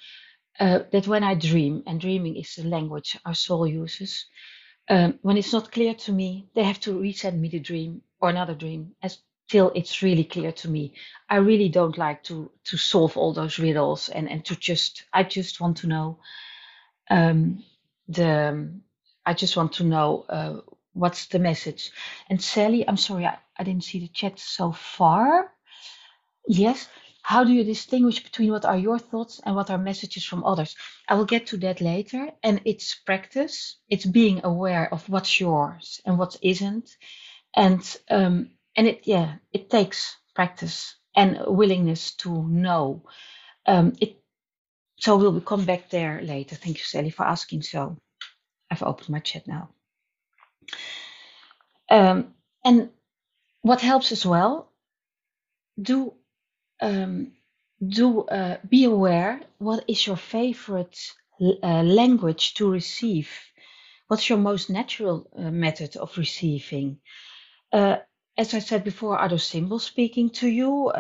[0.60, 4.26] uh, that when I dream, and dreaming is the language our soul uses,
[4.90, 8.30] um, when it's not clear to me, they have to resend me the dream or
[8.30, 10.94] another dream as till it's really clear to me.
[11.30, 15.24] I really don't like to to solve all those riddles and and to just I
[15.24, 16.20] just want to know
[17.10, 17.64] um,
[18.08, 18.70] the
[19.26, 20.62] I just want to know uh,
[20.94, 21.92] what's the message.
[22.30, 25.52] And Sally, I'm sorry, I, I didn't see the chat so far.
[26.48, 26.88] Yes.
[27.24, 30.76] How do you distinguish between what are your thoughts and what are messages from others?
[31.10, 32.32] I will get to that later.
[32.44, 33.78] And it's practice.
[33.90, 36.90] It's being aware of what's yours and what isn't.
[37.56, 43.04] And um, and it yeah, it takes practice and willingness to know.
[43.68, 44.18] Um, it
[45.00, 46.56] so we'll come back there later.
[46.56, 47.98] Thank you, Sally, for asking so.
[48.72, 49.70] I've opened my chat now.
[51.89, 52.34] Um,
[52.65, 52.89] and
[53.62, 54.71] what helps as well,
[55.82, 56.13] do
[56.82, 57.32] um,
[57.86, 60.97] do uh, be aware what is your favorite
[61.41, 63.30] uh, language to receive.
[64.08, 66.99] What's your most natural uh, method of receiving?
[68.38, 70.91] As I said before, are those symbols speaking to you?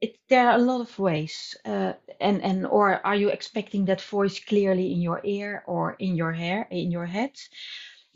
[0.00, 4.02] It, there are a lot of ways, uh, and and or are you expecting that
[4.02, 7.32] voice clearly in your ear or in your hair, in your head?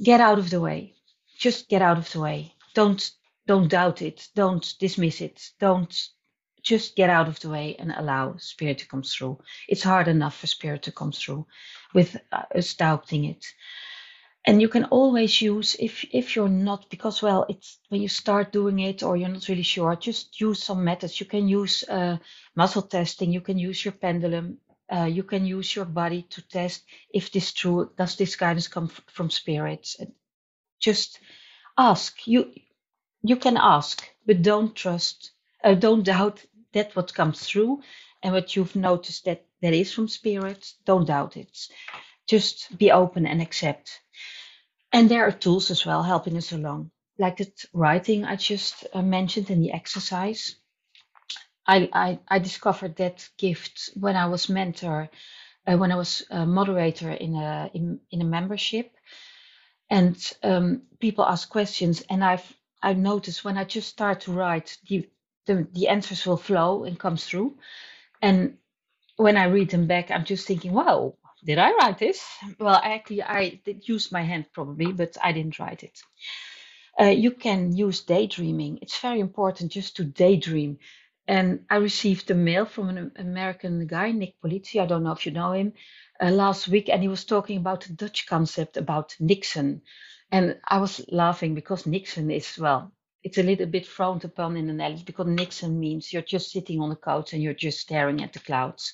[0.03, 0.95] Get out of the way.
[1.39, 2.55] Just get out of the way.
[2.75, 3.11] Don't
[3.47, 4.29] don't doubt it.
[4.35, 5.51] Don't dismiss it.
[5.61, 5.95] Don't
[6.63, 9.41] just get out of the way and allow spirit to come through.
[9.69, 11.47] It's hard enough for spirit to come through
[11.95, 13.45] with uh, us doubting it
[14.47, 18.53] and you can always use if if you're not because well it's when you start
[18.53, 22.17] doing it or you're not really sure just use some methods you can use uh,
[22.57, 24.59] muscle testing you can use your pendulum
[24.93, 28.91] uh, you can use your body to test if this true does this guidance come
[28.91, 29.97] f- from spirits.
[30.01, 30.13] And
[30.81, 31.21] just
[31.79, 32.27] ask.
[32.27, 32.53] You
[33.23, 35.33] you can ask but don't trust
[35.65, 37.83] uh, don't doubt that what comes through
[38.23, 40.77] and what you've noticed that that is from spirits.
[40.87, 41.57] Don't doubt it.
[42.29, 44.01] Just be open and accept.
[44.93, 49.03] And there are tools as well helping us along, like the writing I just uh,
[49.03, 50.57] mentioned in the exercise.
[51.71, 55.11] I, I, I discovered that gift when I was mentor,
[55.67, 58.93] uh, when I was a moderator in a in, in a membership,
[59.91, 62.47] and um, people ask questions, and I've
[62.83, 65.09] I noticed when I just start to write, the,
[65.47, 67.57] the the answers will flow and come through,
[68.23, 68.59] and
[69.17, 72.25] when I read them back, I'm just thinking, wow, did I write this?
[72.59, 76.01] Well, actually, I did use my hand probably, but I didn't write it.
[77.01, 78.79] Uh, you can use daydreaming.
[78.83, 80.79] It's very important just to daydream.
[81.31, 84.81] And I received a mail from an American guy, Nick Polizzi.
[84.81, 85.75] I don't know if you know him,
[86.21, 89.83] uh, last week, and he was talking about the Dutch concept about niksen.
[90.33, 94.67] And I was laughing because niksen is, well, it's a little bit frowned upon in
[94.67, 98.23] the Netherlands because niksen means you're just sitting on the couch and you're just staring
[98.25, 98.93] at the clouds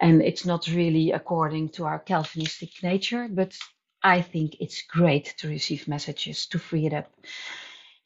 [0.00, 3.56] and it's not really according to our Calvinistic nature, but
[4.02, 7.12] I think it's great to receive messages to free it up.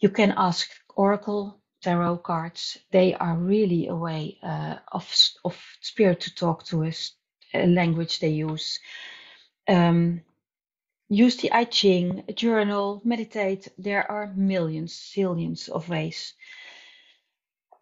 [0.01, 2.79] You can ask Oracle tarot cards.
[2.93, 5.05] They are really a way uh, of
[5.45, 7.13] of spirit to talk to us,
[7.55, 8.81] a language they use.
[9.69, 10.23] Um,
[11.09, 13.69] use the I Ching, journal, meditate.
[13.79, 16.35] There are millions, zillions of ways.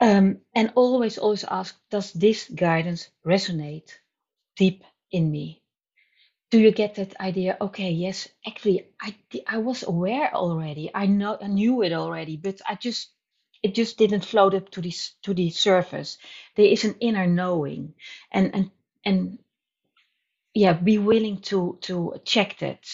[0.00, 3.90] Um, and always, always ask, does this guidance resonate
[4.56, 5.62] deep in me?
[6.50, 7.56] Do you get that idea?
[7.60, 9.14] Okay, yes, actually, I
[9.46, 10.90] I was aware already.
[10.94, 13.10] I know I knew it already, but I just
[13.62, 16.18] it just didn't float up to this to the surface.
[16.56, 17.94] There is an inner knowing,
[18.32, 18.70] and and
[19.04, 19.38] and
[20.54, 22.84] yeah, be willing to to check that,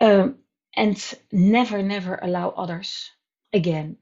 [0.00, 0.38] um,
[0.76, 0.96] and
[1.32, 3.10] never never allow others
[3.52, 3.98] again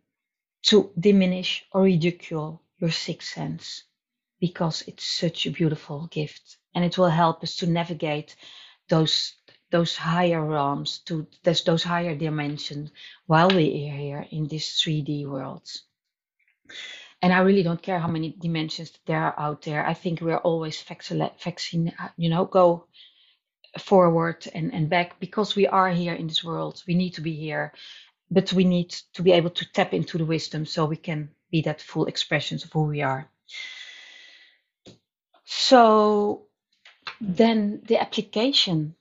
[0.65, 3.85] to diminish or ridicule your sixth sense
[4.41, 8.37] because it's such a beautiful gift and it will help us to navigate
[8.89, 9.35] those
[9.71, 12.91] those higher realms to those, those higher dimensions
[13.27, 15.69] while we are here in this 3D world.
[17.21, 19.85] And I really don't care how many dimensions there are out there.
[19.87, 22.87] I think we're always vaccine, uh, you know, go
[23.79, 26.83] forward and, and back because we are here in this world.
[26.87, 27.73] We need to be here
[28.31, 31.63] but we need to be able to tap into the wisdom so we can be
[31.63, 33.29] that full expressions of who we are.
[35.45, 36.47] So
[37.21, 38.95] then the application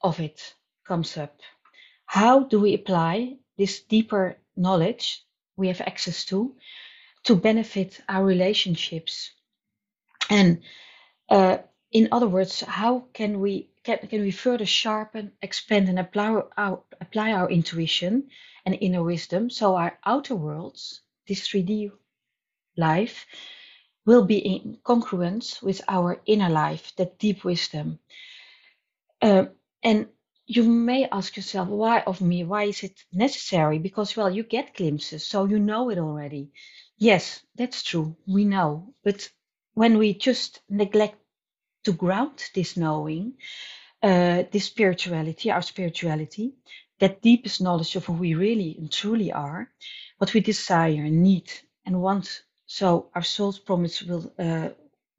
[0.00, 0.54] of it
[0.86, 1.40] comes up.
[2.06, 5.22] How do we apply this deeper knowledge
[5.56, 6.54] we have access to
[7.24, 9.30] to benefit our relationships?
[10.30, 10.62] And
[11.28, 11.58] uh,
[11.90, 16.82] in other words, how can we can, can we further sharpen, expand, and apply our,
[17.00, 18.28] apply our intuition
[18.66, 21.90] and inner wisdom so our outer worlds, this 3D
[22.76, 23.26] life,
[24.04, 27.98] will be in congruence with our inner life, that deep wisdom.
[29.22, 29.46] Uh,
[29.82, 30.08] and
[30.46, 32.44] you may ask yourself, why of me?
[32.44, 33.78] Why is it necessary?
[33.78, 36.50] Because, well, you get glimpses, so you know it already.
[36.96, 38.16] Yes, that's true.
[38.26, 38.94] We know.
[39.04, 39.30] But
[39.74, 41.18] when we just neglect
[41.84, 43.34] to ground this knowing,
[44.02, 46.54] uh, this spirituality, our spirituality,
[46.98, 49.70] that deepest knowledge of who we really and truly are,
[50.18, 51.50] what we desire, and need,
[51.86, 54.70] and want, so our soul's promise will uh,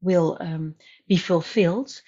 [0.02, 0.76] will um,
[1.08, 2.02] be fulfilled.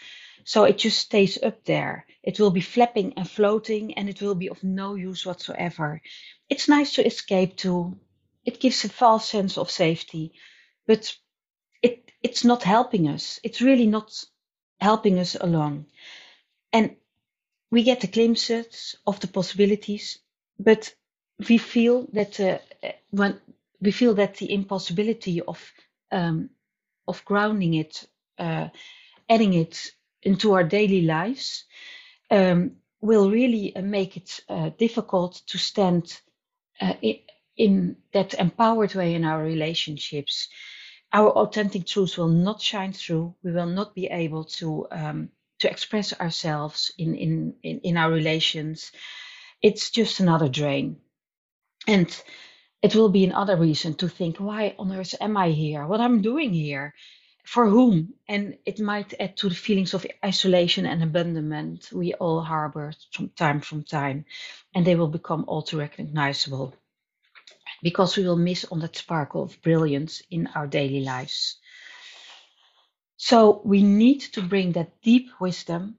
[0.43, 2.05] So it just stays up there.
[2.23, 6.01] It will be flapping and floating, and it will be of no use whatsoever.
[6.49, 7.97] It's nice to escape to.
[8.45, 10.33] It gives a false sense of safety,
[10.87, 11.15] but
[11.81, 13.39] it it's not helping us.
[13.43, 14.23] It's really not
[14.79, 15.85] helping us along.
[16.73, 16.95] And
[17.71, 20.19] we get the glimpses of the possibilities,
[20.59, 20.93] but
[21.49, 22.59] we feel that uh,
[23.09, 23.39] when
[23.79, 25.71] we feel that the impossibility of
[26.11, 26.49] um,
[27.07, 28.69] of grounding it, uh,
[29.29, 29.91] adding it
[30.23, 31.65] into our daily lives,
[32.29, 36.21] um, will really uh, make it uh, difficult to stand
[36.79, 36.93] uh,
[37.57, 40.47] in, that empowered way in our relationships.
[41.13, 43.35] Our authentic truths will not shine through.
[43.43, 45.29] We will not be able to um,
[45.61, 48.91] to express ourselves in, in, in, in our relations.
[49.61, 50.97] It's just another drain.
[51.87, 52.09] And
[52.81, 55.85] it will be another reason to think, why on earth am I here?
[55.85, 56.93] What I'm doing here?
[57.51, 58.13] For whom?
[58.29, 63.27] And it might add to the feelings of isolation and abandonment we all harbor from
[63.27, 64.23] time from time,
[64.73, 66.73] and they will become all too recognizable
[67.83, 71.57] because we will miss on that sparkle of brilliance in our daily lives.
[73.17, 75.97] So we need to bring that deep wisdom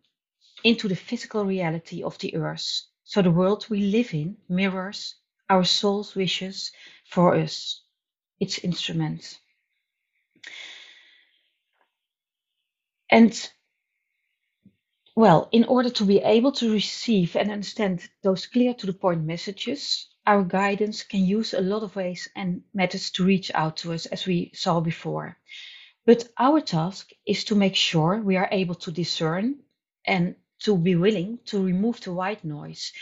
[0.64, 2.80] into the physical reality of the earth.
[3.04, 5.16] So the world we live in mirrors
[5.50, 6.72] our soul's wishes
[7.10, 7.82] for us,
[8.40, 9.38] its instrument.
[13.12, 13.50] And
[15.14, 19.24] well, in order to be able to receive and understand those clear to the point
[19.24, 23.92] messages, our guidance can use a lot of ways and methods to reach out to
[23.92, 25.38] us, as we saw before.
[26.06, 29.60] But our task is to make sure we are able to discern
[30.06, 32.92] and to be willing to remove the white noise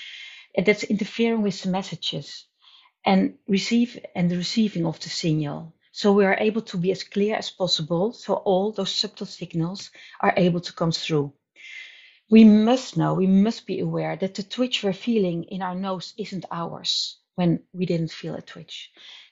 [0.56, 2.46] that's interfering with the messages
[3.06, 5.72] and receive and the receiving of the signal.
[5.92, 9.90] So we are able to be as clear as possible so all those subtle signals
[10.20, 11.32] are able to come through.
[12.30, 16.14] We must know, we must be aware that the twitch we're feeling in our nose
[16.16, 18.90] isn't ours when we didn't feel a twitch.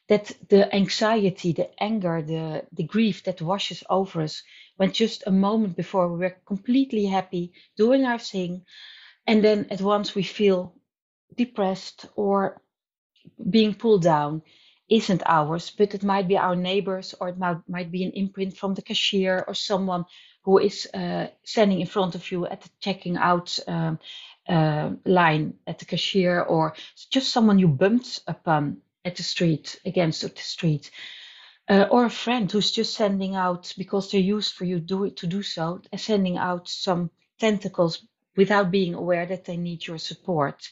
[0.08, 4.42] That the anxiety, the anger, the, the grief that washes over us
[4.76, 8.64] when just a moment before we were completely happy, doing our thing,
[9.26, 10.74] and then at once we feel
[11.36, 12.60] depressed or
[13.50, 14.42] being pulled down
[14.88, 18.56] isn't ours, but it might be our neighbors or it might, might be an imprint
[18.56, 20.04] from the cashier or someone
[20.42, 23.98] who is uh, standing in front of you at the checking out um,
[24.48, 26.74] uh, line at the cashier or
[27.10, 30.90] just someone you bumped upon at the street, against the street.
[31.68, 35.26] Uh, or a friend who's just sending out because they're used for you do to
[35.26, 40.70] do so, sending out some tentacles without being aware that they need your support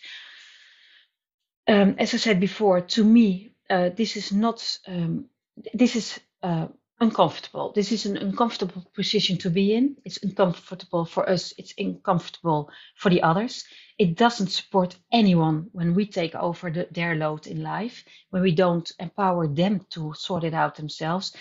[1.69, 5.27] um, as I said before, to me, uh, this is not, um,
[5.75, 6.69] this is uh,
[7.01, 7.73] uncomfortable.
[7.75, 9.97] This is an uncomfortable position to be in.
[10.05, 11.53] It's uncomfortable for us.
[11.59, 13.64] It's uncomfortable for the others.
[13.99, 18.53] It doesn't support anyone when we take over the, their load in life, when we
[18.53, 21.35] don't empower them to sort it out themselves.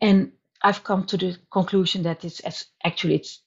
[0.00, 2.42] And I've come to the conclusion that it's
[2.84, 3.42] actually it's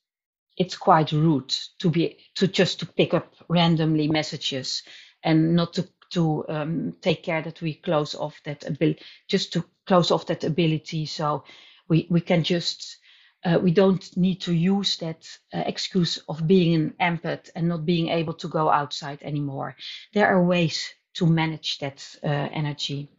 [0.56, 1.50] it's quite rude
[1.80, 4.84] to be to just to pick up randomly messages
[5.24, 9.64] and not to to um, take care that we close off that ability, just to
[9.86, 11.06] close off that ability.
[11.06, 11.44] So
[11.88, 12.98] we, we can just,
[13.44, 17.86] uh, we don't need to use that uh, excuse of being an empath and not
[17.86, 19.76] being able to go outside anymore.
[20.14, 23.10] There are ways to manage that uh, energy.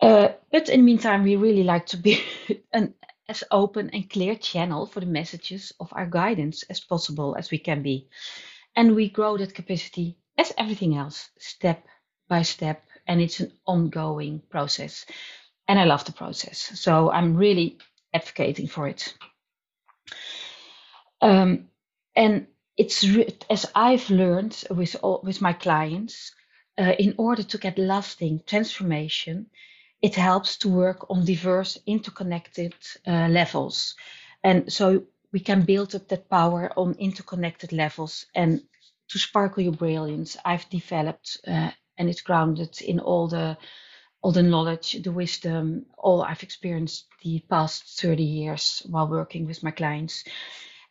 [0.00, 2.22] Uh, but in the meantime, we really like to be
[2.72, 2.94] an
[3.28, 7.58] as open and clear channel for the messages of our guidance as possible as we
[7.58, 8.06] can be.
[8.76, 11.86] And we grow that capacity as everything else, step
[12.28, 15.06] by step, and it's an ongoing process.
[15.68, 17.78] And I love the process, so I'm really
[18.14, 19.14] advocating for it.
[21.20, 21.68] Um,
[22.14, 23.04] and it's
[23.50, 26.32] as I've learned with all, with my clients,
[26.78, 29.46] uh, in order to get lasting transformation,
[30.02, 32.74] it helps to work on diverse, interconnected
[33.06, 33.94] uh, levels,
[34.44, 38.62] and so we can build up that power on interconnected levels and
[39.08, 43.56] to sparkle your brilliance i've developed uh, and it's grounded in all the
[44.22, 49.62] all the knowledge the wisdom all i've experienced the past 30 years while working with
[49.62, 50.24] my clients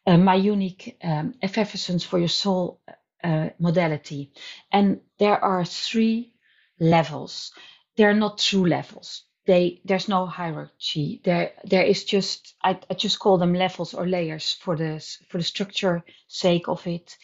[0.07, 2.81] uh, my unique um, effervescence for your soul
[3.23, 4.31] uh, modality.
[4.71, 6.33] And there are three
[6.79, 7.51] levels.
[7.97, 9.23] They're not true levels.
[9.47, 11.21] They there's no hierarchy.
[11.23, 14.99] There there is just I, I just call them levels or layers for the
[15.29, 17.17] for the structure sake of it,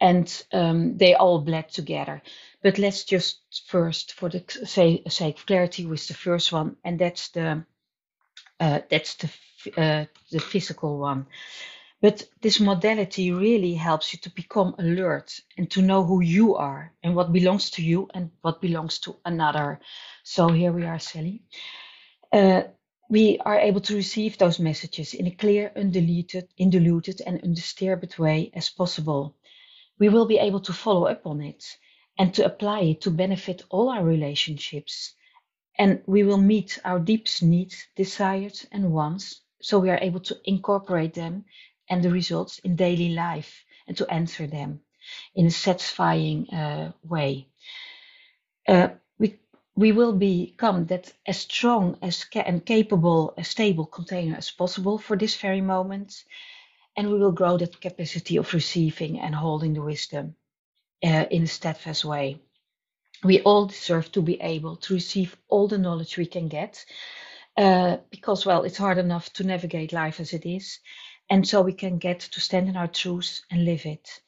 [0.00, 2.22] and um, they all blend together.
[2.62, 7.28] But let's just first, for the sake of clarity, with the first one, and that's
[7.28, 7.64] the
[8.60, 9.30] uh, that's the
[9.76, 11.26] uh, the physical one.
[12.02, 16.92] But this modality really helps you to become alert and to know who you are
[17.02, 19.80] and what belongs to you and what belongs to another.
[20.22, 21.42] So here we are, Sally.
[22.32, 22.64] Uh,
[23.08, 28.50] we are able to receive those messages in a clear, undiluted, undiluted and undisturbed way
[28.54, 29.34] as possible.
[29.98, 31.64] We will be able to follow up on it
[32.18, 35.14] and to apply it to benefit all our relationships.
[35.78, 40.36] And we will meet our deepest needs, desires, and wants so we are able to
[40.44, 41.44] incorporate them
[41.90, 44.80] and the results in daily life and to answer them
[45.34, 47.48] in a satisfying uh, way.
[48.68, 48.88] Uh,
[49.18, 49.38] we,
[49.76, 54.98] we will become that as strong as ca- and capable, a stable container as possible
[54.98, 56.24] for this very moment.
[56.96, 60.36] And we will grow that capacity of receiving and holding the wisdom
[61.04, 62.40] uh, in a steadfast way.
[63.22, 66.84] We all deserve to be able to receive all the knowledge we can get
[67.56, 70.80] uh, because, well, it's hard enough to navigate life as it is
[71.28, 74.20] and so we can get to stand in our truth and live it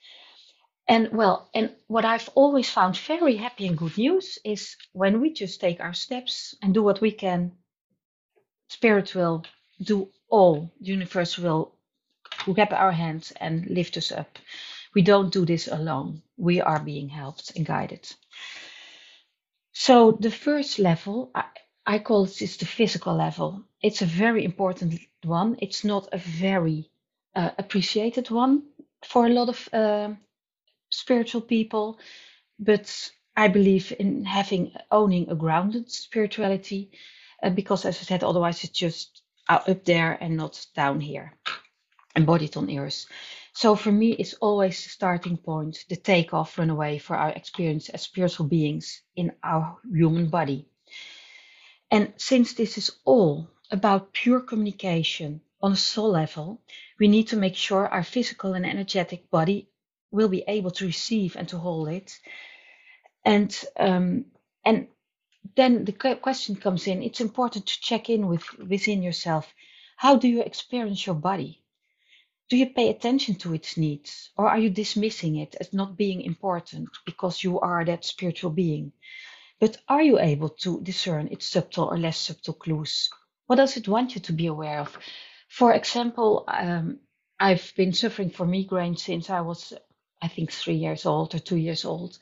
[0.88, 5.32] and well and what i've always found very happy and good news is when we
[5.32, 7.52] just take our steps and do what we can
[8.68, 9.44] spirit will
[9.82, 11.74] do all universe will
[12.44, 14.38] grab our hands and lift us up
[14.94, 18.08] we don't do this alone we are being helped and guided
[19.72, 21.44] so the first level I,
[21.88, 23.64] I call this the physical level.
[23.80, 25.56] It's a very important one.
[25.62, 26.90] It's not a very
[27.34, 28.64] uh, appreciated one
[29.06, 30.14] for a lot of uh,
[30.90, 31.98] spiritual people,
[32.58, 36.90] but I believe in having owning a grounded spirituality,
[37.42, 41.32] uh, because as I said, otherwise it's just up there and not down here,
[42.16, 43.06] embodied on earth.
[43.52, 48.02] So for me, it's always the starting point, the takeoff, runaway for our experience as
[48.02, 50.66] spiritual beings in our human body.
[51.90, 56.60] And since this is all about pure communication on a soul level,
[56.98, 59.68] we need to make sure our physical and energetic body
[60.10, 62.18] will be able to receive and to hold it.
[63.24, 64.26] And um,
[64.64, 64.88] and
[65.56, 67.02] then the question comes in.
[67.02, 69.52] It's important to check in with within yourself.
[69.96, 71.62] How do you experience your body?
[72.48, 76.22] Do you pay attention to its needs, or are you dismissing it as not being
[76.22, 78.92] important because you are that spiritual being?
[79.60, 83.10] But are you able to discern its subtle or less subtle clues?
[83.46, 84.96] What does it want you to be aware of?
[85.48, 87.00] For example, um,
[87.38, 89.74] I've been suffering from migraine since I was,
[90.22, 92.18] I think, three years old or two years old.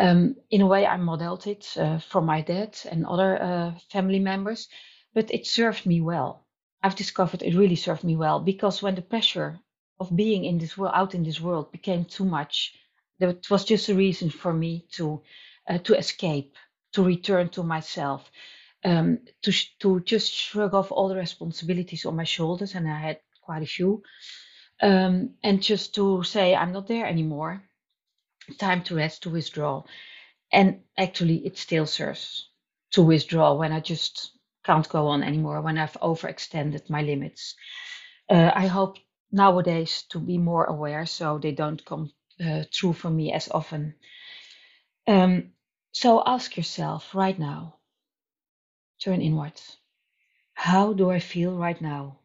[0.00, 4.18] Um, in a way, I modeled it uh, from my dad and other uh, family
[4.18, 4.68] members,
[5.14, 6.43] but it served me well.
[6.84, 9.58] I've discovered it really served me well because when the pressure
[9.98, 12.74] of being in this world, out in this world, became too much,
[13.20, 15.22] that was just a reason for me to
[15.68, 16.56] uh, to escape,
[16.92, 18.30] to return to myself
[18.84, 23.20] um, to to just shrug off all the responsibilities on my shoulders, and I had
[23.40, 24.02] quite a few,
[24.82, 27.62] um, and just to say I'm not there anymore.
[28.58, 29.84] Time to rest, to withdraw,
[30.52, 32.50] and actually it still serves
[32.90, 34.32] to withdraw when I just
[34.64, 37.54] can't go on anymore, when I've overextended my limits.
[38.30, 38.96] Uh, I hope
[39.30, 42.10] nowadays to be more aware so they don't come
[42.44, 43.94] uh, true for me as often.
[45.06, 45.52] Um,
[45.92, 47.76] so ask yourself right now
[49.04, 49.76] turn inwards.
[50.54, 52.20] How do I feel right now?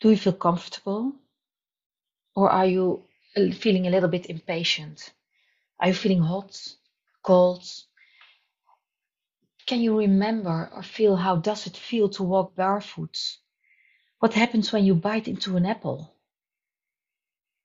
[0.00, 1.12] Do you feel comfortable?
[2.34, 5.12] Or are you feeling a little bit impatient?
[5.80, 6.58] Are you feeling hot,
[7.22, 7.64] cold?
[9.66, 13.18] Can you remember or feel how does it feel to walk barefoot?
[14.20, 16.14] What happens when you bite into an apple?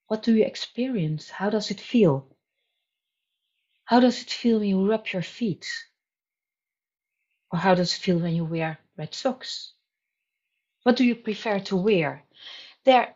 [0.08, 1.30] What do you experience?
[1.30, 2.28] How does it feel?
[3.86, 5.68] How does it feel when you rub your feet?
[7.52, 9.74] Or how does it feel when you wear red socks?
[10.82, 12.24] What do you prefer to wear?
[12.84, 13.16] There,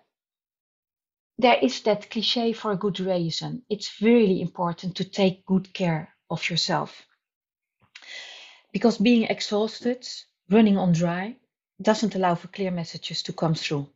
[1.40, 3.64] there is that cliche for a good reason.
[3.68, 7.08] It's really important to take good care of yourself.
[8.76, 10.06] Because being exhausted,
[10.50, 11.38] running on dry,
[11.82, 13.88] doesn't allow for clear messages to come through.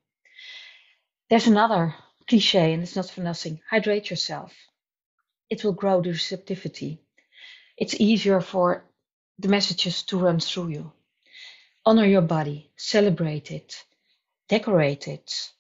[1.30, 1.96] There's another
[2.30, 4.54] cliche, and it's not for nothing hydrate yourself.
[5.50, 7.02] It will grow the receptivity.
[7.76, 8.86] It's easier for
[9.38, 10.94] the messages to run through you.
[11.86, 13.84] Honor your body, celebrate it,
[14.48, 15.52] decorate it.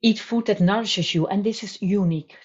[0.00, 2.38] Eat food that nourishes you, and this is unique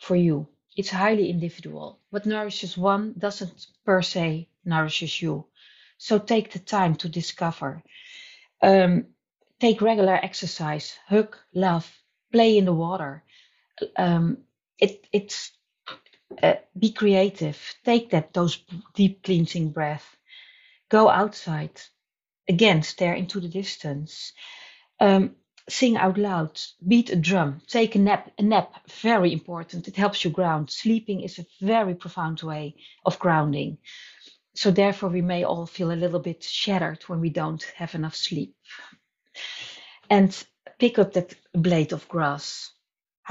[0.00, 0.48] for you.
[0.74, 2.00] It's highly individual.
[2.08, 5.46] What nourishes one doesn't per se nourishes you.
[5.98, 7.82] So take the time to discover.
[8.60, 9.06] Um,
[9.60, 12.02] take regular exercise, hug, laugh,
[12.32, 13.22] play in the water.
[13.96, 14.38] Um,
[14.78, 15.52] it, it's
[16.42, 17.58] uh, be creative.
[17.84, 18.58] Take that those
[18.94, 20.16] deep cleansing breath.
[20.88, 21.80] Go outside.
[22.48, 24.32] Again, stare into the distance.
[25.00, 25.36] Um,
[25.68, 26.60] sing out loud.
[26.86, 27.60] Beat a drum.
[27.66, 28.32] Take a nap.
[28.38, 29.88] A nap, very important.
[29.88, 30.70] It helps you ground.
[30.70, 33.78] Sleeping is a very profound way of grounding.
[34.54, 38.14] So therefore, we may all feel a little bit shattered when we don't have enough
[38.14, 38.54] sleep.
[40.10, 40.44] And
[40.78, 42.72] pick up that blade of grass.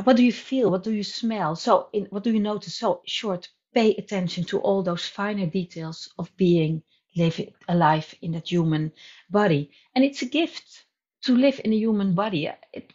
[0.03, 0.71] What do you feel?
[0.71, 1.55] What do you smell?
[1.55, 2.75] So, in, what do you notice?
[2.75, 6.81] So, short, pay attention to all those finer details of being
[7.15, 8.93] live alive in that human
[9.29, 9.71] body.
[9.93, 10.85] And it's a gift
[11.23, 12.49] to live in a human body.
[12.73, 12.93] It,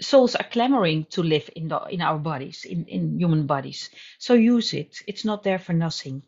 [0.00, 3.90] souls are clamoring to live in, the, in our bodies, in, in human bodies.
[4.18, 5.02] So, use it.
[5.06, 6.22] It's not there for nothing.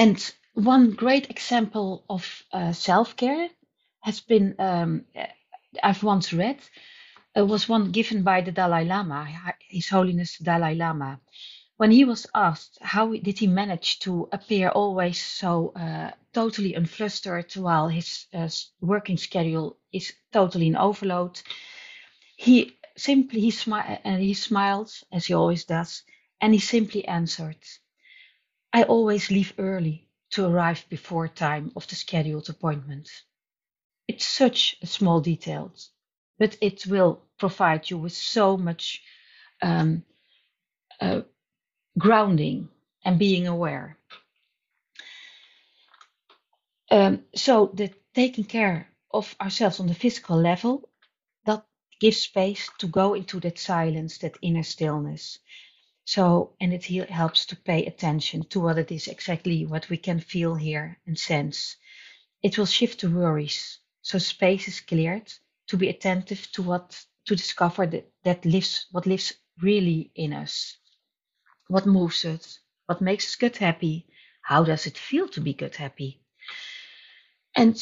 [0.00, 3.50] And one great example of uh, self care
[4.00, 5.04] has been, um,
[5.82, 6.56] I've once read,
[7.36, 9.28] uh, was one given by the Dalai Lama,
[9.68, 11.20] His Holiness Dalai Lama.
[11.76, 17.54] When he was asked how did he manage to appear always so uh, totally unflustered
[17.56, 18.48] while his uh,
[18.80, 21.42] working schedule is totally in overload,
[22.36, 26.04] he simply he, smi- he smiled as he always does,
[26.40, 27.58] and he simply answered,
[28.72, 33.10] "I always leave early to arrive before time of the scheduled appointment.
[34.08, 35.72] It's such a small detail,
[36.38, 39.02] but it will provide you with so much
[39.62, 40.04] um,
[41.00, 41.22] uh,
[41.98, 42.68] grounding
[43.04, 43.98] and being aware.
[46.90, 50.88] Um, so the taking care of ourselves on the physical level
[51.46, 51.64] that
[52.00, 55.38] gives space to go into that silence, that inner stillness.
[56.04, 60.20] So, and it helps to pay attention to what it is exactly what we can
[60.20, 61.76] feel here and sense.
[62.42, 63.78] It will shift the worries.
[64.02, 65.32] So space is cleared
[65.68, 70.76] to be attentive to what, to discover that, that lives, what lives really in us.
[71.68, 72.58] What moves us?
[72.86, 74.06] What makes us gut happy?
[74.42, 76.22] How does it feel to be gut happy?
[77.54, 77.76] And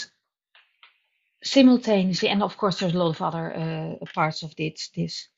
[1.42, 5.28] simultaneously, and of course, there's a lot of other uh, parts of this, this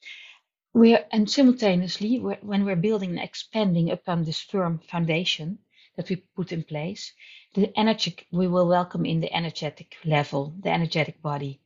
[0.75, 5.59] we're and simultaneously when we're building and expanding upon this firm foundation
[5.97, 7.13] that we put in place
[7.55, 11.61] the energy we will welcome in the energetic level the energetic body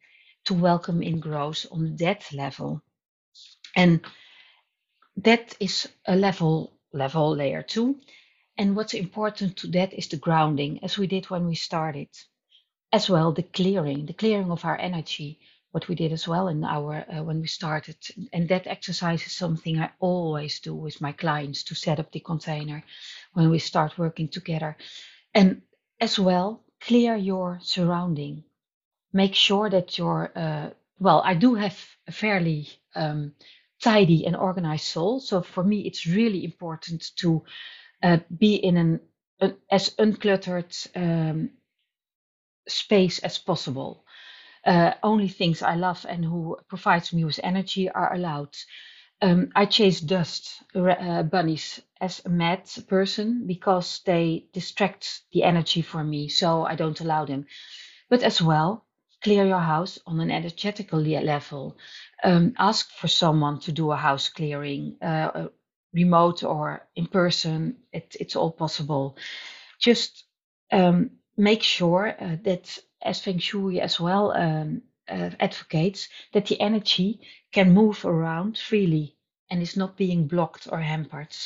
[0.45, 2.83] to welcome in growth on that level.
[3.77, 4.01] And
[5.19, 8.01] that is a level level layer two.
[8.59, 12.09] And what's important to that is the grounding as we did when we started.
[12.93, 15.41] As well the clearing the clearing of our energy
[15.75, 17.97] what we did as well in our uh, when we started.
[18.33, 22.20] And that exercise is something i always do with my clients to set up the
[22.20, 22.85] container
[23.33, 24.77] when we start working together.
[25.35, 25.62] And
[26.01, 28.45] as well clear your surrounding.
[29.12, 30.70] Make sure that your uh,
[31.01, 33.33] well i do have a fairly um,
[33.83, 35.18] tidy and organized soul.
[35.18, 37.43] So for me it's really important to
[38.01, 39.01] uh, be in an,
[39.41, 41.51] an as uncluttered um,
[42.68, 44.04] space as possible
[44.67, 48.57] uh, only things I love and who provides me with energy are allowed.
[49.23, 55.83] Um, I chase dust uh, bunnies as a mad person because they distract the energy
[55.83, 57.47] for me, so I don't allow them.
[58.11, 58.85] But as well,
[59.23, 61.79] clear your house on an energetical level.
[62.23, 65.49] Um, ask for someone to do a house clearing, uh,
[65.95, 67.77] remote or in person.
[67.93, 69.17] It, it's all possible.
[69.81, 70.25] Just
[70.73, 76.61] um, make sure uh, that as Feng Shui as well um, uh, advocates, that the
[76.61, 77.21] energy
[77.53, 79.17] can move around freely
[79.51, 81.37] and is not being blocked or hampered.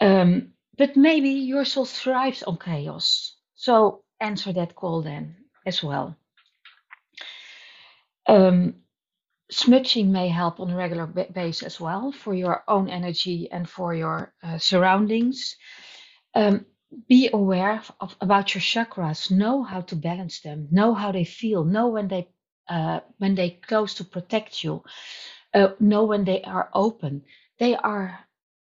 [0.00, 3.36] Um, but maybe your soul thrives on chaos.
[3.54, 5.36] So answer that call then
[5.66, 6.16] as well.
[8.26, 8.76] Um,
[9.50, 13.94] smudging may help on a regular basis as well for your own energy and for
[13.94, 15.56] your uh, surroundings.
[16.34, 16.66] Um,
[17.08, 19.30] be aware of, about your chakras.
[19.30, 20.68] Know how to balance them.
[20.70, 21.64] Know how they feel.
[21.64, 22.28] Know when they
[22.68, 24.84] uh, when they close to protect you.
[25.54, 27.22] Uh, know when they are open.
[27.58, 28.20] They are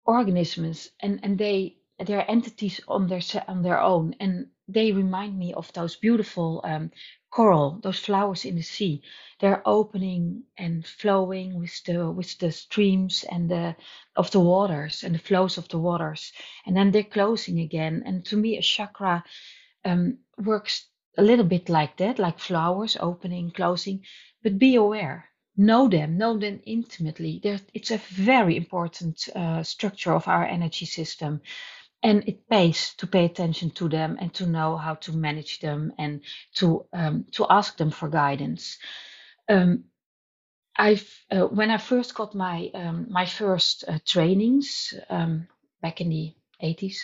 [0.06, 4.16] organisms and and they they're entities on their on their own.
[4.20, 6.92] And they remind me of those beautiful um,
[7.38, 9.02] coral those flowers in the sea
[9.40, 13.76] they're opening and flowing with the with the streams and the
[14.16, 16.34] of the waters and the flows of the waters
[16.66, 19.24] and then they're closing again and to me a chakra
[19.86, 24.04] um, works a little bit like that, like flowers, opening, closing.
[24.44, 25.26] But be aware,
[25.56, 27.42] know them, know them intimately.
[27.74, 31.42] It's a very important uh, structure of our energy system.
[32.04, 35.94] And it pays to pay attention to them and to know how to manage them
[35.98, 36.22] and
[36.56, 38.78] to um, to ask them for guidance.
[39.50, 39.86] Um,
[40.78, 45.48] I've uh, when I first got my um, my first uh, trainings um,
[45.82, 46.34] back in the
[46.64, 46.98] 80s,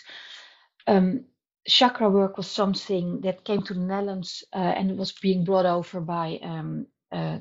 [0.88, 1.26] um,
[1.68, 6.02] chakra work was something that came to the Netherlands uh, and was being brought over
[6.02, 7.40] by um, uh,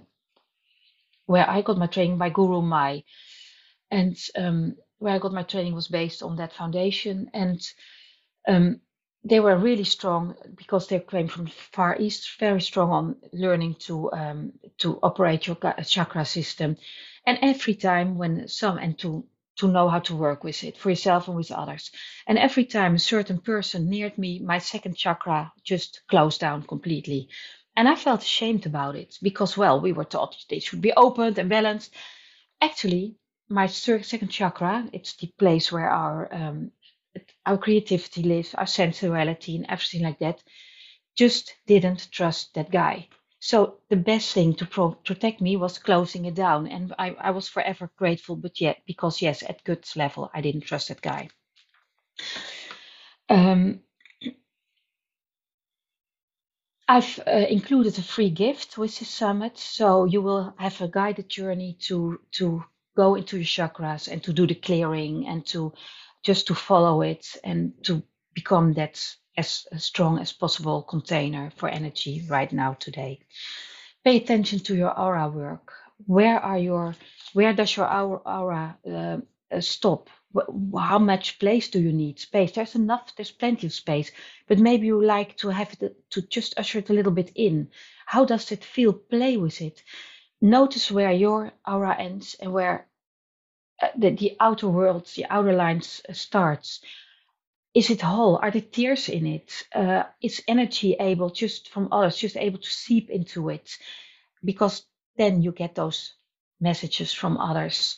[1.27, 3.05] where I got my training by Gurumayi,
[3.91, 4.17] and
[5.03, 7.31] where I got my training was based on that foundation.
[7.35, 7.61] And.
[8.49, 8.81] Um,
[9.25, 14.13] they were really strong because they came from far east very strong on learning to
[14.13, 16.77] um, to operate your chakra system.
[17.27, 19.27] And every time when some and to
[19.59, 21.93] to know how to work with it for yourself and with others.
[22.27, 27.31] And every time a certain person neared me my second chakra just closed down completely.
[27.77, 31.39] And i felt ashamed about it because well we were taught they should be opened
[31.39, 31.95] and balanced.
[32.61, 33.17] Actually
[33.53, 36.73] my second chakra it's the place where our um,
[37.47, 40.43] our creativity lives, our sensuality, and everything like that,
[41.17, 43.09] just didn't trust that guy.
[43.41, 47.31] So the best thing to pro- protect me was closing it down, and I, I
[47.33, 48.37] was forever grateful.
[48.37, 51.29] But yet, because yes, at guts level, I didn't trust that guy.
[53.29, 53.81] Um,
[56.89, 61.29] I've uh, included a free gift with this summit, so you will have a guided
[61.29, 62.65] journey to to
[62.97, 65.73] go into your chakras and to do the clearing and to
[66.23, 68.03] just to follow it and to
[68.35, 69.05] become that
[69.37, 73.21] as strong as possible container for energy right now today.
[74.05, 75.73] Pay attention to your aura work.
[76.07, 76.95] Where are your
[77.33, 79.19] where does your aura, uh
[79.61, 80.11] stop?
[80.77, 82.19] How much place do you need?
[82.19, 82.53] Space.
[82.53, 83.15] There's enough.
[83.17, 84.11] There's plenty of space.
[84.49, 87.69] But maybe you like to have it to just usher it a little bit in.
[88.07, 88.93] How does it feel?
[88.95, 89.83] Play with it.
[90.43, 92.89] Notice where your aura ends and where
[93.81, 96.81] uh, the, the outer world, the outer lines uh, starts.
[97.75, 98.39] Is it whole?
[98.43, 99.65] Are there tears in it?
[99.73, 103.79] Uh, is energy able just from others, just able to seep into it?
[104.45, 104.85] Because
[105.17, 106.15] then you get those
[106.61, 107.97] messages from others.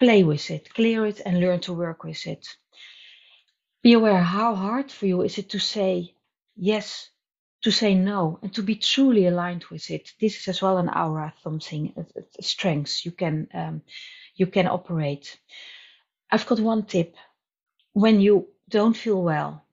[0.00, 2.48] Play with it, clear it, and learn to work with it.
[3.82, 6.14] Be aware how hard for you is it to say
[6.56, 7.10] yes,
[7.62, 10.12] to say no, and to be truly aligned with it.
[10.20, 13.82] This is as well an aura something, a, a strength you can um,
[14.36, 15.38] you can operate.
[16.30, 17.16] I've got one tip.
[17.92, 19.64] When you don't feel well,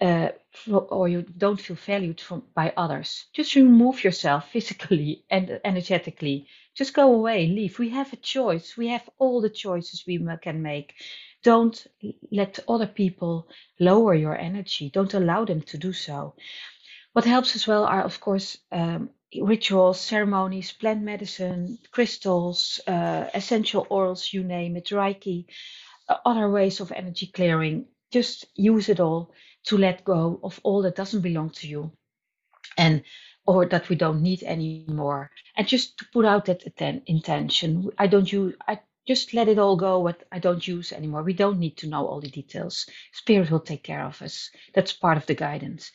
[0.00, 0.28] uh,
[0.68, 6.48] or you don't feel valued from, by others, just remove yourself physically and energetically.
[6.74, 7.78] Just go away, leave.
[7.78, 8.76] We have a choice.
[8.76, 10.94] We have all the choices we can make.
[11.42, 11.86] Don't
[12.30, 13.48] let other people
[13.80, 14.90] lower your energy.
[14.90, 16.34] Don't allow them to do so.
[17.16, 19.10] What helps as well are, of course, um,
[19.40, 25.46] rituals, ceremonies, plant medicine, crystals, uh, essential oils, you name it, Reiki,
[26.08, 27.86] uh, other ways of energy clearing.
[28.12, 29.32] Just use it all
[29.66, 31.92] to let go of all that doesn't belong to you
[32.78, 33.02] and
[33.46, 35.30] or that we don't need anymore.
[35.56, 37.90] And just to put out that atten- intention.
[37.98, 41.22] I don't use i just let it all go what i don't use anymore.
[41.24, 42.86] We don't need to know all the details.
[43.12, 44.50] Spirit will take care of us.
[44.74, 45.92] That's part of the guidance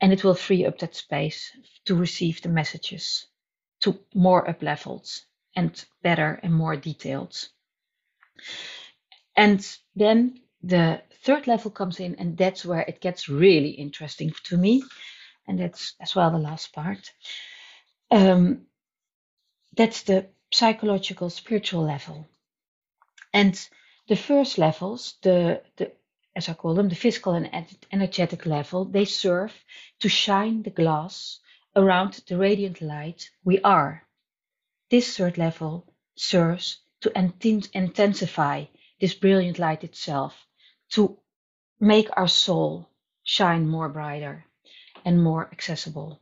[0.00, 1.50] and it will free up that space
[1.84, 3.26] to receive the messages
[3.80, 5.24] to more up levels
[5.56, 7.48] and better and more detailed.
[9.36, 14.56] And then the third level comes in, and that's where it gets really interesting to
[14.56, 14.82] me.
[15.46, 17.10] And that's as well the last part.
[18.10, 18.66] Um,
[19.76, 22.26] that's the psychological spiritual level.
[23.32, 23.68] And
[24.08, 25.92] the first levels, the, the
[26.36, 27.50] as I call them, the physical and
[27.90, 29.52] energetic level, they serve
[30.00, 31.40] to shine the glass
[31.74, 34.06] around the radiant light we are.
[34.90, 38.64] This third level serves to intensify
[39.00, 40.46] this brilliant light itself,
[40.90, 41.18] to
[41.80, 42.88] make our soul
[43.22, 44.44] shine more brighter
[45.04, 46.20] and more accessible.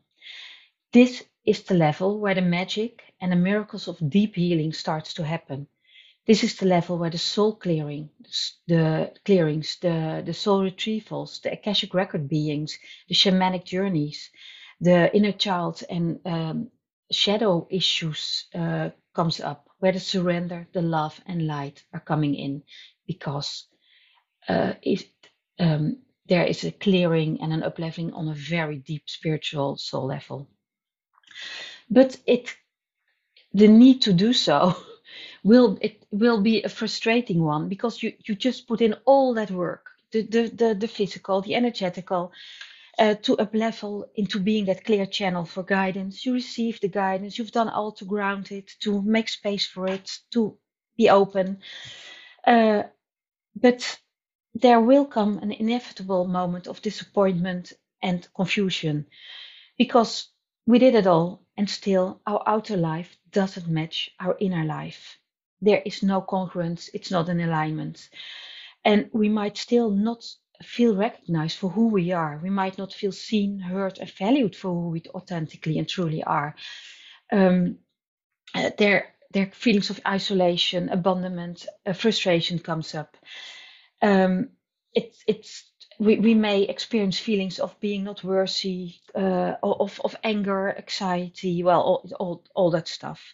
[0.93, 5.25] This is the level where the magic and the miracles of deep healing starts to
[5.25, 5.69] happen
[6.27, 8.11] this is the level where the soul clearing,
[8.67, 14.31] the clearings, the, the soul retrievals, the Akashic record beings, the shamanic journeys,
[14.81, 16.71] the inner child and um,
[17.13, 22.63] shadow issues uh, comes up, where the surrender, the love and light are coming in,
[23.07, 23.67] because
[24.49, 25.07] uh, it,
[25.61, 25.99] um,
[26.29, 30.49] there is a clearing and an upleveling on a very deep spiritual soul level.
[31.89, 32.53] But it,
[33.53, 34.77] the need to do so
[35.47, 39.51] will it will be a frustrating one because you you just put in all that
[39.51, 42.33] work the the the, the physical the energetical
[42.99, 46.25] uh, to a level into being that clear channel for guidance.
[46.25, 50.11] You receive the guidance, you've done all to ground it, to make space for it,
[50.33, 50.57] to
[50.97, 51.59] be open.
[52.47, 52.85] Uh,
[53.55, 53.99] but
[54.55, 57.73] there will come an inevitable moment of disappointment
[58.03, 59.07] and confusion
[59.77, 60.29] because
[60.67, 65.19] we did it all and still our outer life doesn't match our inner life.
[65.61, 68.09] There is no congruence, it's not an alignment.
[68.85, 70.25] And we might still not
[70.63, 72.41] feel recognized for who we are.
[72.43, 76.55] We might not feel seen, heard, and valued for who we authentically and truly are.
[77.33, 77.79] Um,
[78.55, 83.17] uh, there, there feelings of isolation, abandonment, uh, frustration comes up.
[84.03, 84.51] Um,
[84.95, 90.75] it, it's we, we may experience feelings of being not worthy, uh, of, of anger,
[90.77, 93.33] anxiety, well, all, all, all that stuff.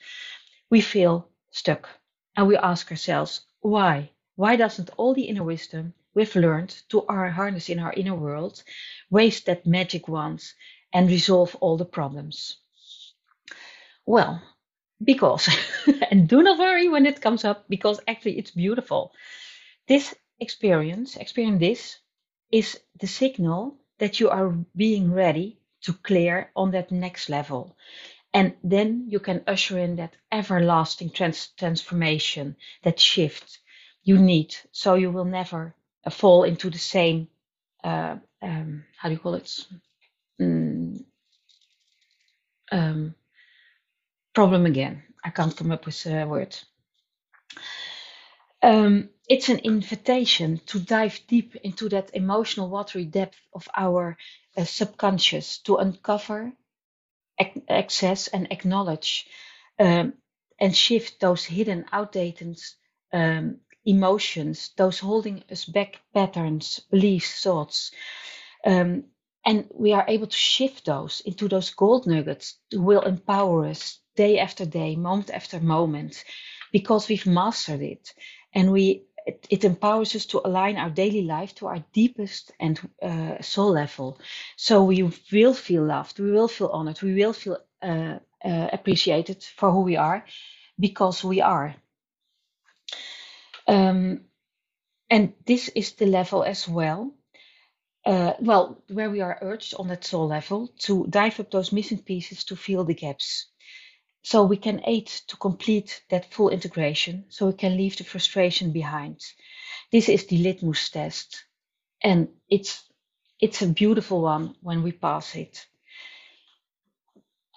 [0.71, 1.89] We feel stuck
[2.37, 4.11] and we ask ourselves, why?
[4.37, 8.63] Why doesn't all the inner wisdom we've learned to our harness in our inner world
[9.11, 10.43] waste that magic wand
[10.93, 12.57] and resolve all the problems?
[14.07, 14.43] Well,
[15.03, 15.49] because,
[16.11, 19.13] and do not worry when it comes up, because actually it's beautiful.
[19.87, 21.99] This experience, experience this,
[22.51, 27.77] is the signal that you are being ready to clear on that next level.
[28.35, 33.59] And then you can usher in that everlasting trans- transformation, that shift
[34.03, 34.57] you need.
[34.73, 35.75] So you will never
[36.05, 37.29] uh, fall into the same,
[37.85, 39.67] uh, um, how do you call it?
[40.41, 41.05] Mm,
[42.73, 43.15] um,
[44.35, 45.03] problem again.
[45.25, 46.57] I can't come up with a word.
[48.63, 54.17] Um, it's an invitation to dive deep into that emotional watery depth of our
[54.57, 56.53] uh, subconscious to uncover,
[57.69, 59.27] access, and acknowledge
[59.79, 60.15] um,
[60.61, 62.61] and shift those hidden, outdated
[63.13, 67.93] um, emotions, those holding us back patterns, beliefs, thoughts.
[68.65, 69.05] Um,
[69.45, 73.99] and we are able to shift those into those gold nuggets that will empower us
[74.15, 76.25] day after day, moment after moment,
[76.73, 78.15] because we've mastered it
[78.55, 82.81] and we it, it, empowers us to align our daily life to our deepest and
[83.03, 84.19] uh, soul level.
[84.57, 85.03] So we
[85.33, 89.83] will feel loved, we will feel honored, we will feel uh, uh, appreciated for who
[89.83, 90.25] we are
[90.79, 91.75] because we are.
[93.69, 94.23] Um,
[95.09, 97.15] and this is the level as well.
[98.05, 101.99] Uh, well, where we are urged on that soul level to dive up those missing
[101.99, 103.52] pieces to fill the gaps
[104.23, 107.25] so we can aid to complete that full integration.
[107.29, 109.21] So we can leave the frustration behind.
[109.91, 111.45] This is the litmus test.
[112.01, 112.85] And it's
[113.41, 115.67] it's a beautiful one when we pass it.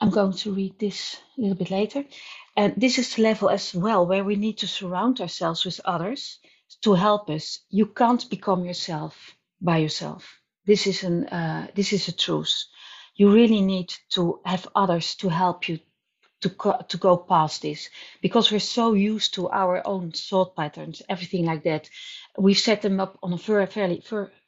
[0.01, 2.03] I'm going to read this a little bit later.
[2.57, 6.39] And this is the level as well where we need to surround ourselves with others
[6.81, 7.59] to help us.
[7.69, 10.41] You can't become yourself by yourself.
[10.65, 12.65] This is an uh, this is a truth.
[13.15, 15.79] You really need to have others to help you
[16.41, 17.89] to co- to go past this
[18.21, 21.89] because we're so used to our own thought patterns, everything like that.
[22.37, 24.03] We set them up on a very fairly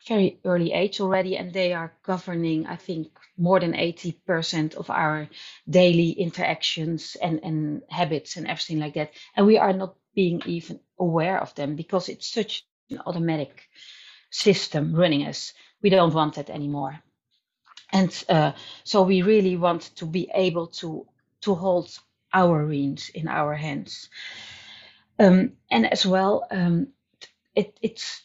[0.08, 3.08] very early age already, and they are governing, I think,
[3.38, 5.30] more than eighty percent of our
[5.70, 9.12] daily interactions and and habits and everything like that.
[9.36, 13.70] And we are not being even aware of them because it's such an automatic
[14.32, 15.54] system running us.
[15.82, 17.02] We don't want that anymore.
[17.92, 18.52] And uh,
[18.84, 21.08] so we really want to be able to
[21.42, 21.90] to hold
[22.34, 24.10] our reins in our hands.
[25.20, 26.88] Um, and as well, um,
[27.56, 28.22] it, it's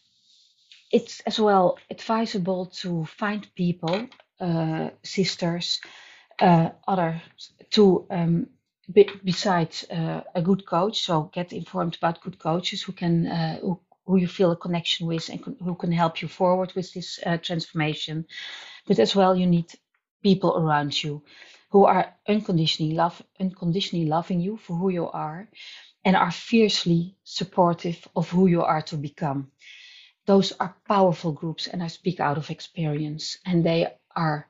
[0.90, 4.06] it's as well advisable to find people,
[4.40, 5.80] uh, sisters,
[6.38, 7.20] uh, others
[7.70, 8.46] to um,
[8.92, 11.00] be, besides uh, a good coach.
[11.00, 15.06] So get informed about good coaches who can uh, who, who you feel a connection
[15.06, 18.26] with and who can help you forward with this uh, transformation.
[18.86, 19.72] But as well, you need
[20.22, 21.22] people around you
[21.72, 25.48] who are unconditionally love unconditionally loving you for who you are
[26.04, 29.50] and are fiercely supportive of who you are to become.
[30.26, 34.46] Those are powerful groups and i speak out of experience and they are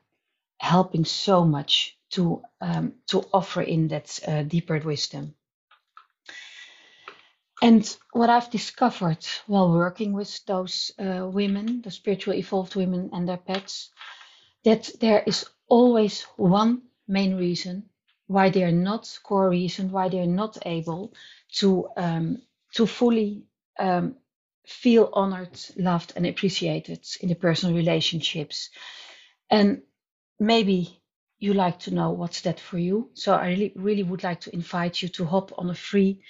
[0.58, 5.34] helping so much to um, to offer in that uh, deeper wisdom.
[7.62, 13.28] And what I've discovered while working with those uh, women, the spiritual evolved women and
[13.28, 13.90] their pets,
[14.64, 17.84] that there is always one main reason
[18.26, 21.12] why they are not core reason why they are not able
[21.52, 22.42] to um,
[22.74, 23.44] to fully
[23.78, 24.16] um,
[24.66, 28.70] feel honored, loved, and appreciated in the personal relationships.
[29.50, 29.82] And
[30.38, 31.02] maybe
[31.38, 33.10] you like to know what's that for you.
[33.14, 36.22] So I really, really would like to invite you to hop on a free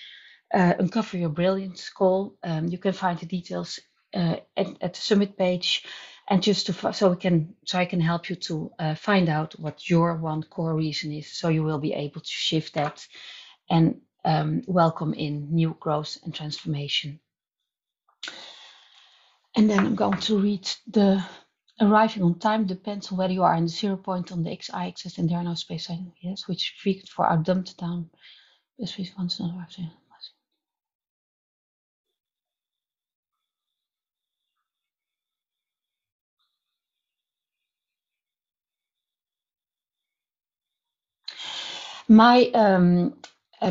[0.52, 2.36] uh, Uncover Your Brilliance call.
[2.42, 3.78] Um, you can find the details
[4.14, 5.84] uh, at, at, the summit page
[6.32, 9.60] and just to so we can so I can help you to uh, find out
[9.60, 13.06] what your one core reason is, so you will be able to shift that
[13.68, 17.20] and um, welcome in new growth and transformation.
[19.54, 21.22] And then I'm going to read the
[21.78, 24.72] arriving on time depends on whether you are in the zero point on the xi
[24.72, 25.90] axis and there are no space
[26.22, 28.08] yes, which frequent for our dumped down
[28.86, 29.66] space once another.
[42.12, 43.14] My um,
[43.62, 43.70] uh,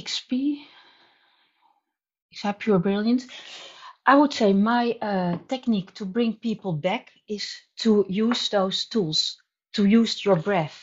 [0.00, 0.64] XP,
[2.34, 3.26] XP Pure Brilliance,
[4.06, 9.36] I would say my uh, technique to bring people back is to use those tools,
[9.74, 10.82] to use your breath,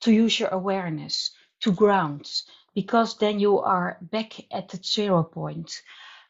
[0.00, 2.26] to use your awareness, to ground,
[2.74, 5.82] because then you are back at the zero point.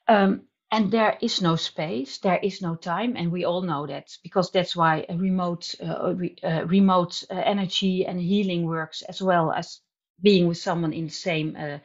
[0.09, 4.19] Um, and there is no space, there is no time, and we all know that
[4.25, 9.53] because that's why remote, uh, re, uh, remote uh, energy and healing works as well
[9.53, 9.81] as
[10.23, 11.79] being with someone in the same uh,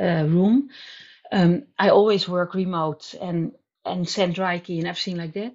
[0.00, 0.70] uh, room.
[1.32, 3.52] Um, I always work remote, and
[3.84, 5.54] and send Reiki and everything like that.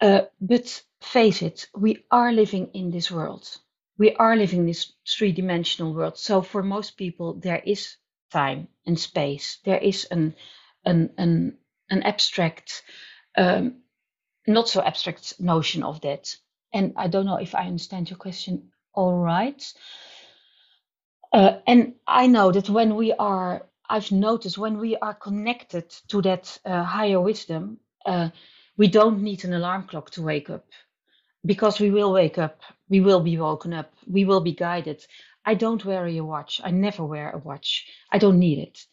[0.00, 3.48] Uh, but face it, we are living in this world.
[3.98, 6.18] We are living in this three dimensional world.
[6.18, 7.96] So for most people, there is
[8.32, 9.58] time and space.
[9.64, 10.36] There is an
[10.86, 11.58] an an,
[11.90, 12.82] an abstract,
[13.36, 13.82] um,
[14.46, 16.36] not so abstract notion of that.
[16.72, 19.62] And I don't know if I understand your question all right.
[21.32, 26.20] Uh, and I know that when we are I've noticed when we are connected to
[26.22, 28.30] that uh, higher wisdom, uh,
[28.76, 30.64] we don't need an alarm clock to wake up
[31.44, 35.06] because we will wake up, we will be woken up, we will be guided.
[35.44, 36.60] I don't wear a watch.
[36.64, 37.86] I never wear a watch.
[38.10, 38.84] I don't need it.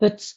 [0.00, 0.32] But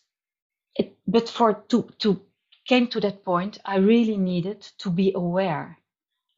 [0.76, 2.22] it, but for to to
[2.68, 5.78] came to that point, I really needed to be aware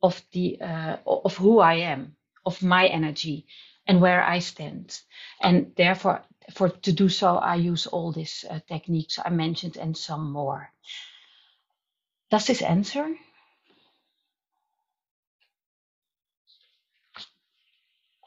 [0.01, 2.15] of the uh, of who I am,
[2.45, 3.45] of my energy,
[3.87, 4.99] and where I stand,
[5.41, 6.23] and therefore
[6.53, 10.71] for to do so, I use all these uh, techniques I mentioned and some more.
[12.31, 13.15] Does this answer?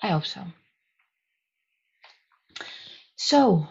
[0.02, 0.42] I hope so.
[3.16, 3.68] So,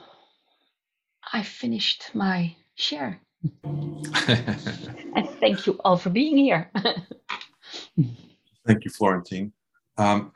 [1.33, 3.19] I finished my share.
[4.27, 6.71] and thank you all for being here.
[8.65, 9.53] thank you, Florentine.
[9.97, 10.31] Um,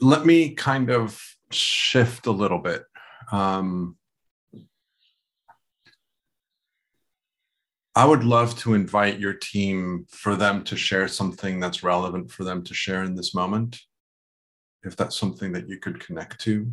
[0.00, 1.20] let me kind of
[1.50, 2.84] shift a little bit
[3.30, 3.96] um,
[7.94, 12.44] I would love to invite your team for them to share something that's relevant for
[12.44, 13.80] them to share in this moment.
[14.84, 16.72] If that's something that you could connect to.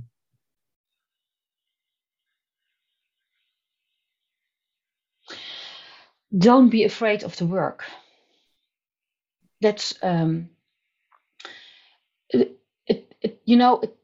[6.35, 7.83] Don't be afraid of the work.
[9.61, 10.49] That's, um,
[12.29, 13.95] it, it, it you know, it,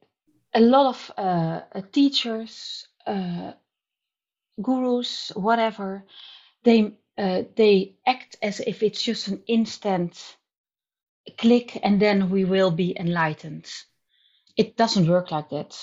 [0.54, 3.54] a lot of uh, teachers, uh,
[4.62, 6.06] gurus, whatever,
[6.64, 10.38] they uh, they act as if it's just an instant
[11.38, 13.72] click and then we will be enlightened.
[14.58, 15.76] It doesn't work like that.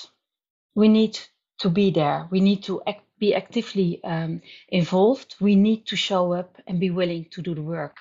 [0.75, 1.19] We need
[1.59, 2.27] to be there.
[2.31, 5.35] We need to act, be actively um, involved.
[5.39, 7.95] We need to show up and be willing to do the work.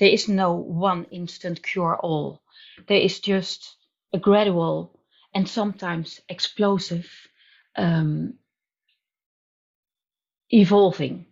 [0.00, 2.42] There is no one instant cure all.
[2.88, 3.76] There is just
[4.12, 4.98] a gradual
[5.34, 7.08] and sometimes explosive
[7.76, 8.34] um,
[10.50, 11.26] evolving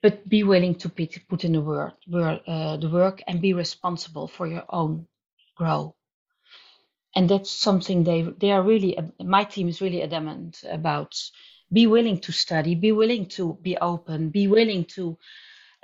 [0.00, 1.94] but be willing to put in the work,
[2.46, 5.08] uh, the work and be responsible for your own
[5.56, 5.96] grow
[7.16, 11.14] and that's something they they are really my team is really adamant about
[11.72, 15.18] be willing to study be willing to be open be willing to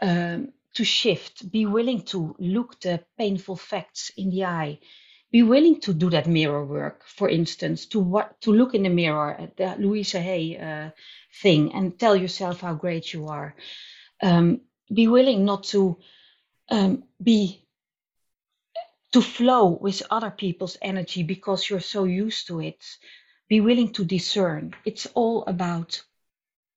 [0.02, 4.78] um, to shift be willing to look the painful facts in the eye
[5.34, 8.88] be willing to do that mirror work, for instance, to what to look in the
[8.88, 10.90] mirror at the Louise Hay uh,
[11.42, 13.56] thing and tell yourself how great you are.
[14.22, 14.60] Um,
[14.92, 15.98] be willing not to
[16.70, 17.66] um, be
[19.10, 22.84] to flow with other people's energy because you're so used to it.
[23.48, 24.74] Be willing to discern.
[24.84, 26.02] It's all about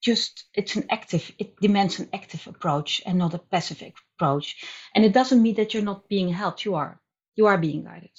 [0.02, 3.82] just it's an active it demands an active approach and not a passive
[4.16, 4.64] approach.
[4.94, 6.66] And it doesn't mean that you're not being helped.
[6.66, 7.00] You are.
[7.36, 8.18] You are being guided.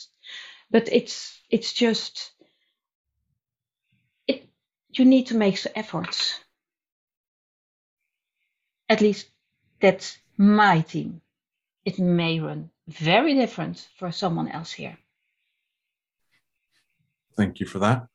[0.70, 2.32] But it's it's just
[4.26, 4.49] it
[4.92, 6.38] you need to make some efforts.
[8.88, 9.28] At least
[9.80, 11.20] that's my team.
[11.84, 14.99] It may run very different for someone else here.
[17.36, 18.09] Thank you for that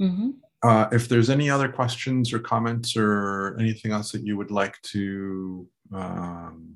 [0.00, 0.30] mm-hmm.
[0.62, 4.80] uh, if there's any other questions or comments or anything else that you would like
[4.82, 6.74] to um,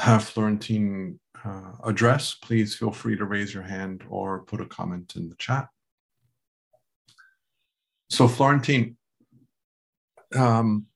[0.00, 5.14] have Florentine uh, address, please feel free to raise your hand or put a comment
[5.16, 5.68] in the chat.
[8.10, 8.96] So, Florentine,
[10.34, 10.86] um,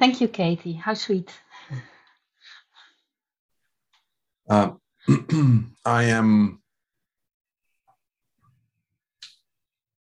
[0.00, 0.72] Thank you, Katie.
[0.72, 1.30] How sweet.
[4.48, 4.72] Uh,
[5.84, 6.60] I am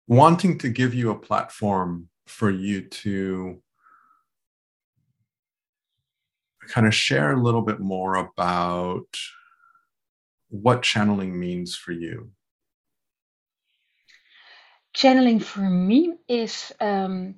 [0.07, 3.61] wanting to give you a platform for you to
[6.69, 9.07] kind of share a little bit more about
[10.49, 12.31] what channeling means for you.
[14.93, 17.35] Channeling for me is um,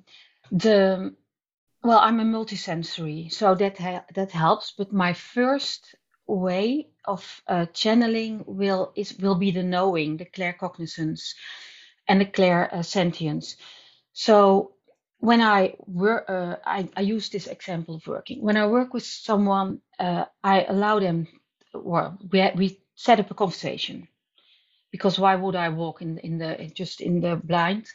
[0.50, 1.14] the
[1.82, 4.72] well, I'm a multisensory, so that ha- that helps.
[4.76, 5.94] But my first
[6.26, 11.34] way of uh, channeling will is will be the knowing, the claircognizance,
[12.08, 13.56] and the clair uh, sentience.
[14.12, 14.72] So
[15.20, 18.42] when I work, uh, I, I use this example of working.
[18.42, 21.28] When I work with someone, uh, I allow them.
[21.74, 24.08] Well, we we set up a conversation
[24.92, 27.86] because why would I walk in in the just in the blind,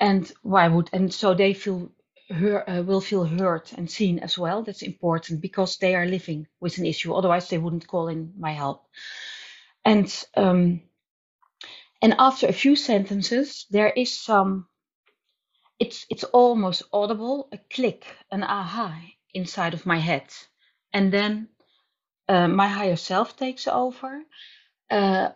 [0.00, 1.90] and why would and so they feel
[2.30, 4.62] uh, will feel heard and seen as well.
[4.62, 7.14] That's important because they are living with an issue.
[7.14, 8.86] Otherwise, they wouldn't call in my help.
[9.84, 10.82] And um,
[12.02, 14.66] and after a few sentences, there is some.
[15.78, 19.00] It's it's almost audible, a click, an aha
[19.34, 20.26] inside of my head,
[20.92, 21.48] and then
[22.28, 24.22] uh, my higher self takes over.
[24.90, 25.30] Uh,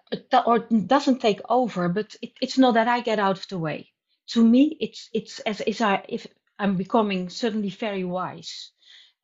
[0.47, 3.93] or doesn't take over, but it, it's not that I get out of the way.
[4.31, 6.27] To me, it's it's as, as I if
[6.59, 8.73] I'm becoming suddenly very wise.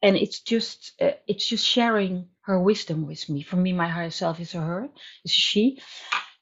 [0.02, 3.42] And it's just uh, it's just sharing her wisdom with me.
[3.42, 4.88] For me, my higher self is a her,
[5.24, 5.80] is a she,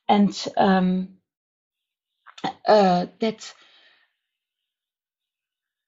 [0.08, 1.10] and um,
[2.66, 3.52] uh, that.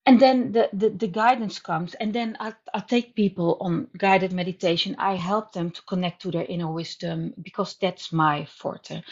[0.06, 4.32] And then the, the, the guidance comes, and then I, I take people on guided
[4.32, 4.96] meditation.
[4.98, 9.02] I help them to connect to their inner wisdom because that's my forte,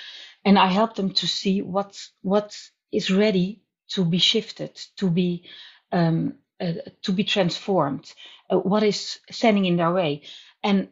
[0.45, 2.59] and I help them to see what what
[2.93, 5.45] is ready to be shifted, to be
[5.93, 6.73] um, uh,
[7.03, 8.13] to be transformed,
[8.51, 10.23] uh, what is standing in their way.
[10.63, 10.89] And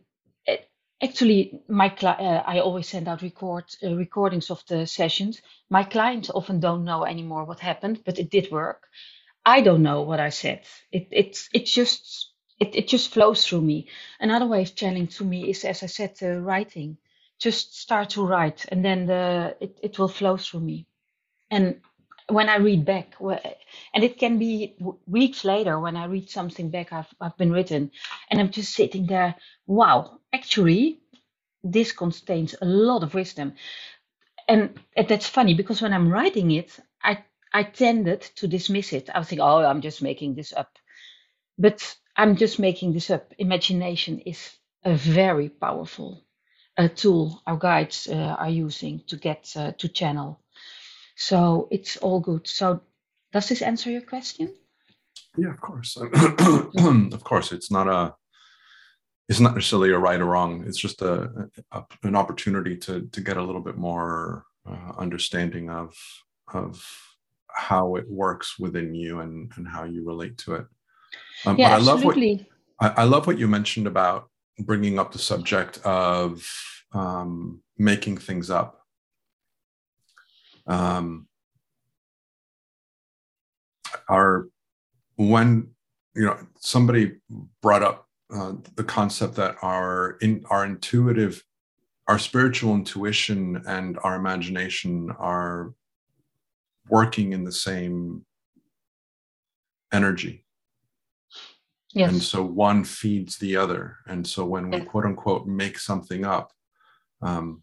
[0.49, 0.57] uh,
[1.03, 5.43] actually, my cli- uh, I always send out record uh, recordings of the sessions.
[5.71, 8.89] My clients often don't know anymore what happened, but it did work.
[9.45, 10.65] I don't know what I said.
[10.93, 13.89] It it it just it, it just flows through me.
[14.21, 16.99] Another way of channeling to me is, as I said, uh, writing.
[17.39, 20.87] Just start to write, and then the it, it will flow through me.
[21.51, 21.81] And
[22.29, 23.15] when I read back,
[23.95, 27.93] and it can be weeks later when I read something back I've, I've been written,
[28.31, 31.01] and I'm just sitting there, wow, actually,
[31.65, 33.55] this contains a lot of wisdom.
[34.49, 39.11] And that's funny because when I'm writing it, I, I tended to dismiss it.
[39.15, 40.73] I was thinking, oh, I'm just making this up.
[41.59, 43.33] But I'm just making this up.
[43.39, 44.51] Imagination is
[44.85, 46.25] a very powerful
[46.79, 50.41] uh, tool our guides uh, are using to get uh, to channel
[51.17, 52.47] so it's all good.
[52.47, 52.83] So
[53.33, 54.55] does this answer your question?
[55.37, 55.97] Yeah, of course.
[55.97, 58.15] of course, it's not a
[59.29, 60.65] it's not necessarily a right or wrong.
[60.67, 65.71] It's just a, a an opportunity to to get a little bit more uh, understanding
[65.71, 65.95] of
[66.53, 66.85] of
[67.49, 70.67] how it works within you and and how you relate to it.
[71.45, 72.47] Um, yeah, absolutely.
[72.81, 74.29] I love what I, I love what you mentioned about
[74.59, 76.47] bringing up the subject of
[76.93, 78.86] um, making things up
[80.67, 81.27] um,
[84.09, 84.49] our
[85.17, 85.71] when
[86.15, 87.17] you know somebody
[87.63, 91.43] brought up uh, the concept that our in our intuitive
[92.09, 95.73] our spiritual intuition and our imagination are
[96.89, 98.25] working in the same
[99.93, 100.45] energy.
[101.93, 102.13] Yes.
[102.13, 103.97] and so one feeds the other.
[104.07, 106.53] And so when we quote unquote make something up
[107.23, 107.63] um,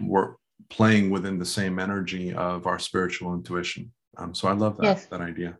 [0.00, 0.34] we're
[0.68, 3.92] playing within the same energy of our spiritual intuition.
[4.16, 5.06] Um, so I love that yes.
[5.06, 5.58] that idea.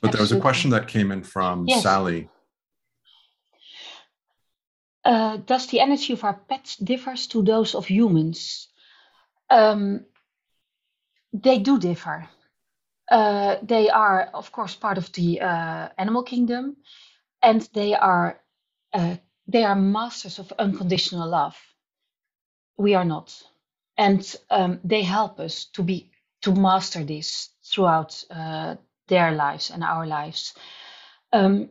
[0.00, 0.10] But Absolutely.
[0.10, 1.82] there was a question that came in from yes.
[1.82, 2.28] Sally.
[5.04, 8.68] Uh, does the energy of our pets differs to those of humans?
[9.50, 10.06] Um,
[11.32, 12.28] they do differ.
[13.10, 16.76] Uh, they are, of course, part of the uh, animal kingdom,
[17.42, 18.40] and they are
[18.94, 19.16] uh,
[19.46, 21.56] they are masters of unconditional love.
[22.78, 23.42] We are not
[23.96, 26.10] and um, they help us to be
[26.42, 28.76] to master this throughout uh,
[29.08, 30.54] their lives and our lives.
[31.32, 31.70] Um,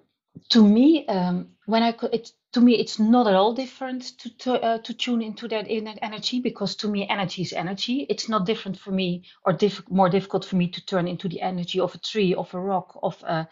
[0.49, 4.53] to me, um, when I it, to me, it's not at all different to to,
[4.61, 8.05] uh, to tune into that inner energy because to me, energy is energy.
[8.09, 11.41] It's not different for me or diff- more difficult for me to turn into the
[11.41, 13.47] energy of a tree, of a rock, of a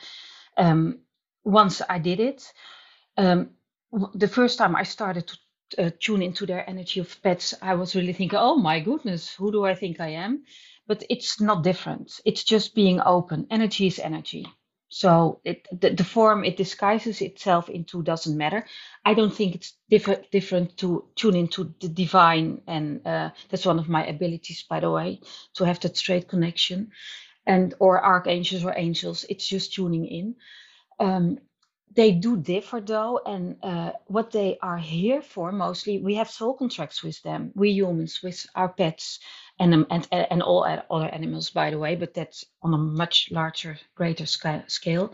[0.57, 0.99] um,
[1.43, 2.43] once I did it,
[3.17, 3.51] um,
[4.15, 5.37] the first time I started to
[5.77, 9.51] uh, tune into their energy of pets, I was really thinking, oh my goodness, who
[9.51, 10.43] do I think I am?
[10.87, 12.19] But it's not different.
[12.25, 13.47] It's just being open.
[13.49, 14.47] Energy is energy.
[14.93, 18.65] So it, the, the form it disguises itself into doesn't matter.
[19.05, 23.79] I don't think it's different different to tune into the divine, and uh, that's one
[23.79, 25.21] of my abilities, by the way,
[25.53, 26.91] to have that straight connection,
[27.45, 29.25] and or archangels or angels.
[29.29, 30.35] It's just tuning in.
[30.99, 31.39] Um,
[31.93, 36.53] they do differ though, and uh, what they are here for mostly, we have soul
[36.53, 37.51] contracts with them.
[37.55, 39.19] We humans with our pets
[39.59, 43.29] and um, and and all other animals, by the way, but that's on a much
[43.31, 45.13] larger, greater scale.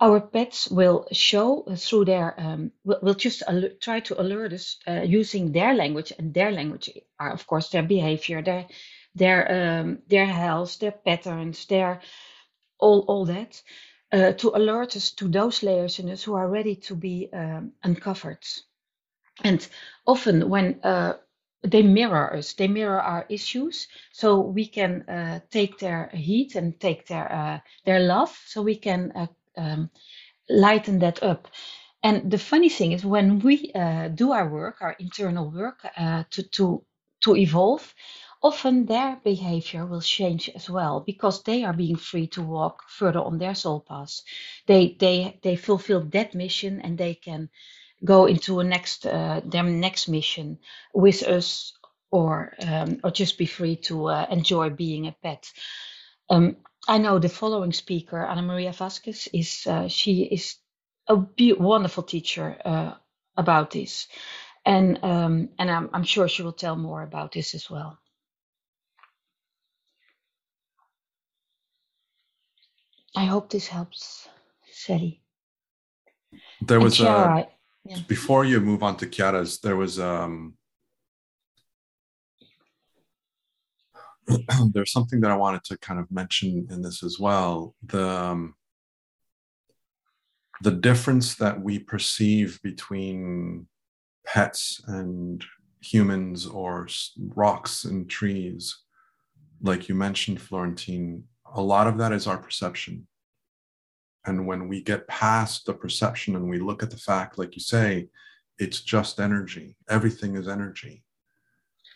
[0.00, 5.02] Our pets will show through their um, will, just alert, try to alert us uh,
[5.02, 8.66] using their language, and their language are of course their behavior, their
[9.14, 12.00] their um, their health, their patterns, their
[12.78, 13.62] all all that
[14.12, 17.72] uh, to alert us to those layers in us who are ready to be um,
[17.82, 18.44] uncovered.
[19.42, 19.66] And
[20.06, 21.14] often, when uh,
[21.62, 26.78] they mirror us, they mirror our issues, so we can uh, take their heat and
[26.78, 29.26] take their uh, their love, so we can uh,
[29.56, 29.90] um,
[30.48, 31.48] lighten that up.
[32.02, 35.86] And the funny thing is, when we uh, do our work, our internal work,
[36.30, 36.84] to to
[37.20, 37.94] to evolve,
[38.42, 43.20] often their behavior will change as well because they are being free to walk further
[43.20, 44.22] on their soul path.
[44.66, 47.50] They they they fulfill that mission and they can
[48.04, 50.58] go into a next uh, their next mission
[50.94, 51.72] with us
[52.10, 55.52] or um, or just be free to uh, enjoy being a pet.
[56.30, 56.56] Um,
[56.88, 60.56] I know the following speaker, Ana Maria Vasquez, is uh, she is
[61.08, 62.94] a be- wonderful teacher uh,
[63.36, 64.08] about this,
[64.66, 67.98] and um, and I'm, I'm sure she will tell more about this as well.
[73.14, 74.28] I hope this helps,
[74.72, 75.22] Sally.
[76.60, 77.46] There And was a
[77.84, 77.98] yeah.
[78.08, 80.54] before you move on to Chiara's, there was um
[84.72, 87.74] there's something that I wanted to kind of mention in this as well.
[87.84, 88.54] The um,
[90.62, 93.66] the difference that we perceive between
[94.24, 95.44] pets and
[95.80, 96.86] humans or
[97.34, 98.78] rocks and trees,
[99.60, 103.06] like you mentioned, Florentine, a lot of that is our perception.
[104.24, 107.60] And when we get past the perception and we look at the fact, like you
[107.60, 108.08] say,
[108.58, 111.02] it's just energy, everything is energy.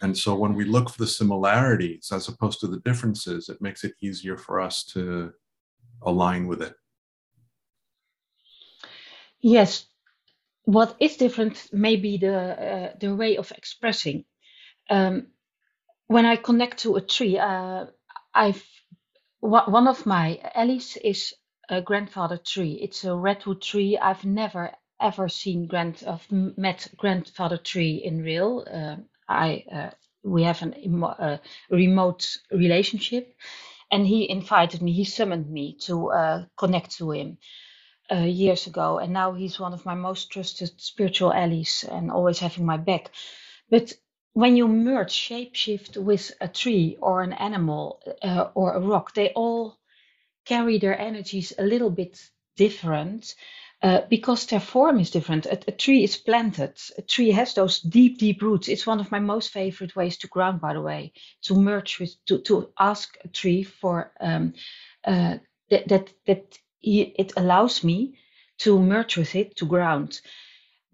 [0.02, 3.84] And so when we look for the similarities as opposed to the differences, it makes
[3.84, 5.32] it easier for us to
[6.02, 6.74] align with it.
[9.40, 9.86] Yes,
[10.64, 14.24] what is different may be the uh, the way of expressing.
[14.90, 15.28] Um,
[16.08, 17.86] when I connect to a tree, uh,
[18.34, 18.64] I've
[19.46, 21.34] one of my allies is
[21.68, 22.78] a grandfather tree.
[22.82, 23.98] It's a redwood tree.
[23.98, 28.66] I've never ever seen grand of met grandfather tree in real.
[28.72, 28.96] Uh,
[29.28, 29.90] I uh,
[30.24, 31.38] we have uh,
[31.70, 33.36] remote relationship,
[33.90, 34.92] and he invited me.
[34.92, 37.38] He summoned me to uh, connect to him
[38.12, 42.38] uh, years ago, and now he's one of my most trusted spiritual allies and always
[42.40, 43.10] having my back.
[43.70, 43.92] But
[44.36, 49.30] when you merge shapeshift with a tree or an animal uh, or a rock, they
[49.30, 49.78] all
[50.44, 52.20] carry their energies a little bit
[52.54, 53.34] different
[53.82, 55.46] uh, because their form is different.
[55.46, 56.74] A, a tree is planted.
[56.98, 58.68] A tree has those deep, deep roots.
[58.68, 61.14] It's one of my most favorite ways to ground, by the way,
[61.44, 64.52] to merge with, to, to ask a tree for um,
[65.06, 65.38] uh,
[65.70, 68.18] that that that it allows me
[68.58, 70.20] to merge with it to ground.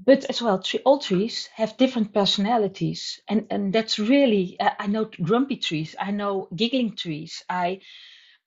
[0.07, 4.89] But as well, tre- all trees have different personalities, and and that's really I I
[4.89, 5.97] know grumpy trees.
[6.01, 7.45] I know giggling trees.
[7.49, 7.81] I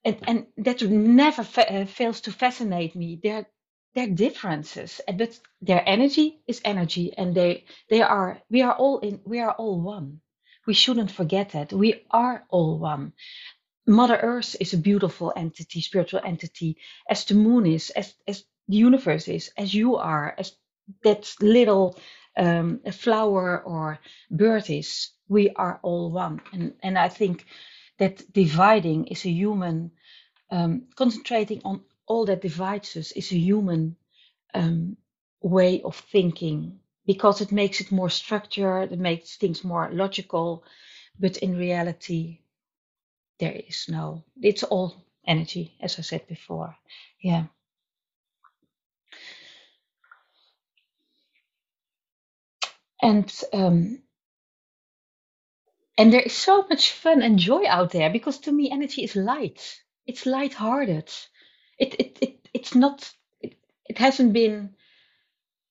[0.04, 3.20] and, and that never fa- uh, fails to fascinate me.
[3.22, 3.46] Their
[3.94, 9.20] their differences, but their energy is energy, and they they are we are all in
[9.26, 10.22] we are all one.
[10.66, 13.14] We shouldn't forget that we are all one.
[13.86, 16.78] Mother Earth is a beautiful entity, spiritual entity,
[17.10, 20.52] as the moon is, as as the universe is, as you are, as
[21.04, 21.98] that little
[22.36, 23.98] um, flower or
[24.30, 25.10] bird is.
[25.28, 27.46] We are all one, and and I think
[27.98, 29.92] that dividing is a human
[30.50, 33.96] um, concentrating on all that divides us is a human
[34.54, 34.96] um,
[35.42, 40.64] way of thinking because it makes it more structured, it makes things more logical.
[41.18, 42.40] But in reality,
[43.40, 44.94] there is no, it's all
[45.26, 46.76] energy, as I said before.
[47.20, 47.46] Yeah.
[53.06, 54.02] And um,
[55.96, 59.14] and there is so much fun and joy out there because to me energy is
[59.14, 59.80] light.
[60.08, 61.12] It's light-hearted.
[61.78, 63.08] It it, it it's not
[63.40, 63.54] it,
[63.88, 64.74] it hasn't been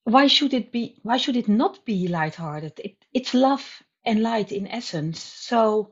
[0.05, 2.79] why should it be why should it not be lighthearted?
[2.79, 5.21] It, it's love and light in essence.
[5.21, 5.91] So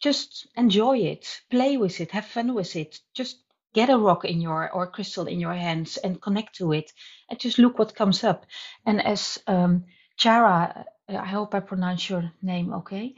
[0.00, 1.42] just enjoy it.
[1.50, 2.12] Play with it.
[2.12, 2.98] Have fun with it.
[3.12, 3.44] Just
[3.74, 6.92] get a rock in your or crystal in your hands and connect to it
[7.28, 8.46] and just look what comes up.
[8.86, 9.84] And as um,
[10.22, 13.14] chara uh, i hope i pronounce your name okay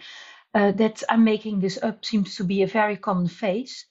[0.54, 3.86] uh, that i'm making this up seems to be a very common phase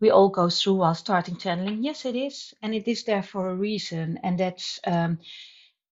[0.00, 3.50] we all go through while starting channeling yes it is and it is there for
[3.50, 5.18] a reason and that's um,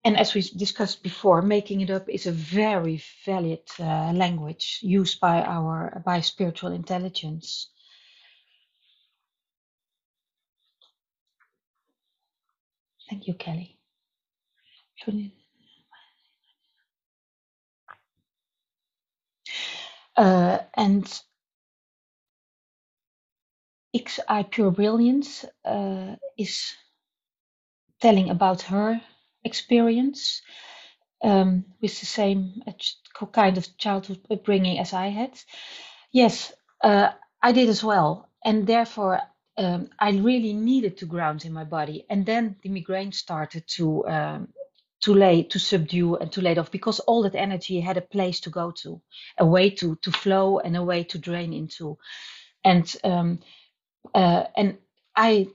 [0.04, 5.20] and as we discussed before, making it up is a very valid uh, language used
[5.20, 7.70] by our by spiritual intelligence.
[13.10, 13.78] Thank you, Kelly.
[20.18, 21.08] Uh, and
[23.94, 26.74] XI Pure Brilliance uh, is
[28.02, 29.02] telling about her
[29.44, 30.42] experience
[31.24, 35.40] um, with the same uh, kind of childhood upbringing as I had.
[36.12, 36.54] Yes,
[36.84, 37.12] uh,
[37.42, 39.22] I did as well, and therefore
[39.58, 42.06] um, I really needed to ground in my body.
[42.10, 44.50] And then the migraine started to um,
[45.08, 48.42] to lay to subdue and to lay off because all that energy had a place
[48.42, 49.02] to go to,
[49.38, 51.98] a way to to flow and a way to drain into.
[52.66, 53.40] And um,
[54.14, 54.78] uh, and
[55.16, 55.48] I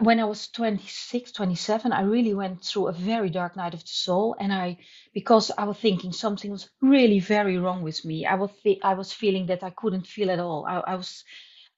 [0.00, 3.88] when I was 26, 27, I really went through a very dark night of the
[3.88, 4.34] soul.
[4.40, 4.78] And I,
[5.12, 8.26] because I was thinking something was really very wrong with me.
[8.26, 10.64] I was, th- I was feeling that I couldn't feel at all.
[10.66, 11.24] I, I was,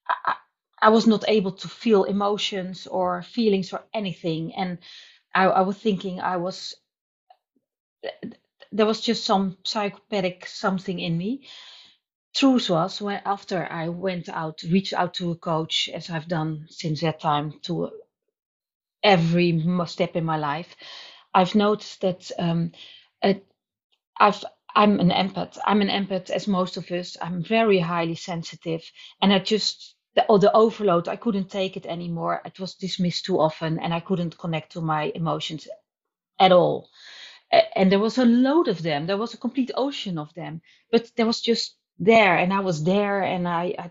[0.08, 0.34] I,
[0.80, 4.54] I, was not able to feel emotions or feelings or anything.
[4.56, 4.78] And
[5.34, 6.74] I, I was thinking I was,
[8.72, 11.48] there was just some psychopathic something in me.
[12.36, 16.66] Truth was when after I went out, reached out to a coach, as I've done
[16.70, 17.90] since that time, to
[19.02, 20.76] every step in my life,
[21.34, 22.72] I've noticed that um,
[24.20, 24.44] I've
[24.76, 25.58] I'm an empath.
[25.64, 27.16] I'm an empath, as most of us.
[27.20, 28.82] I'm very highly sensitive,
[29.22, 31.08] and I just the, oh, the overload.
[31.08, 32.42] I couldn't take it anymore.
[32.44, 35.68] It was dismissed too often, and I couldn't connect to my emotions
[36.40, 36.88] at all.
[37.76, 39.06] And there was a load of them.
[39.06, 40.62] There was a complete ocean of them,
[40.92, 43.90] but there was just there, and I was there, and I I,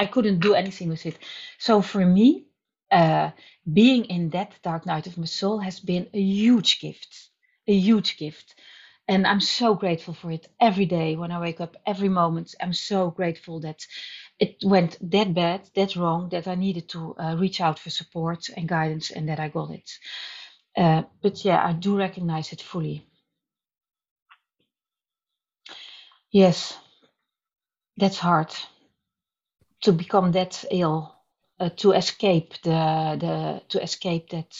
[0.00, 1.18] I couldn't do anything with it.
[1.58, 2.46] So for me,
[2.90, 3.30] uh,
[3.72, 7.30] being in that dark night of my soul has been a huge gift,
[7.68, 8.54] a huge gift.
[9.08, 12.54] And I'm so grateful for it every day when I wake up, every moment.
[12.60, 13.86] I'm so grateful that
[14.38, 18.48] it went that bad, that wrong, that I needed to uh, reach out for support
[18.56, 19.90] and guidance and that I got it.
[20.76, 23.06] Uh, but yeah, I do recognize it fully.
[26.30, 26.78] Yes,
[27.96, 28.54] that's hard
[29.82, 31.14] to become that ill
[31.60, 34.54] uh, to escape the the to escape that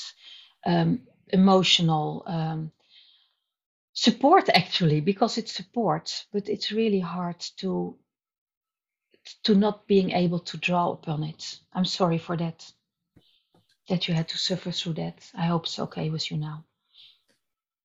[0.66, 2.72] um, emotional um,
[3.92, 7.96] support actually because it's support but it's really hard to
[9.44, 11.58] to not being able to draw upon it.
[11.72, 12.70] I'm sorry for that
[13.88, 15.30] that you had to suffer through that.
[15.34, 16.64] I hope it's okay with you now.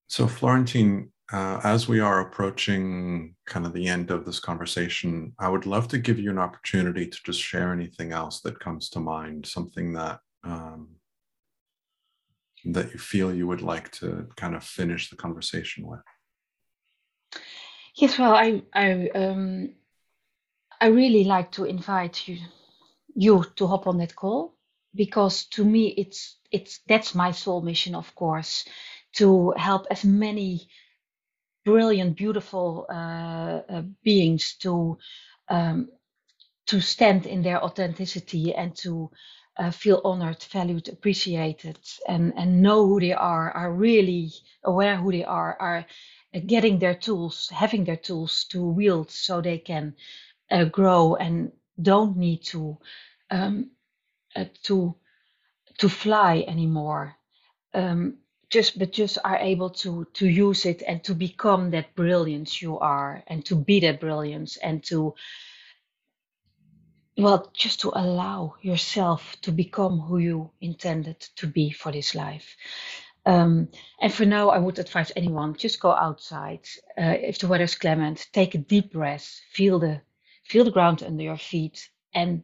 [0.06, 5.48] So florentine uh, as we are approaching kind of the end of this conversation, I
[5.48, 9.00] would love to give you an opportunity to just share anything else that comes to
[9.00, 10.88] mind, something that um,
[12.66, 16.00] that you feel you would like to kind of finish the conversation with.
[17.96, 19.70] Yes, well, I I um,
[20.80, 22.38] I really like to invite you
[23.16, 24.54] you to hop on that call
[24.94, 28.64] because to me it's it's that's my sole mission, of course,
[29.14, 30.68] to help as many
[31.64, 34.98] brilliant, beautiful uh, uh, beings to
[35.48, 35.88] um,
[36.66, 39.10] to stand in their authenticity and to
[39.58, 41.78] uh, feel honored, valued, appreciated,
[42.08, 44.32] and and know who they are, are really
[44.64, 45.86] aware who they are, are
[46.46, 49.94] getting their tools, having their tools to wield, so they can
[50.50, 52.78] uh, grow and don't need to
[53.30, 53.70] um,
[54.36, 54.94] uh, to
[55.78, 57.16] to fly anymore.
[57.72, 58.18] Um,
[58.54, 62.78] just but just are able to to use it and to become that brilliance you
[62.78, 65.14] are and to be that brilliance and to
[67.16, 72.56] well just to allow yourself to become who you intended to be for this life
[73.26, 73.68] um,
[74.00, 76.60] and for now i would advise anyone just go outside
[76.96, 80.00] uh, if the weather is clement take a deep breath feel the
[80.44, 82.42] feel the ground under your feet and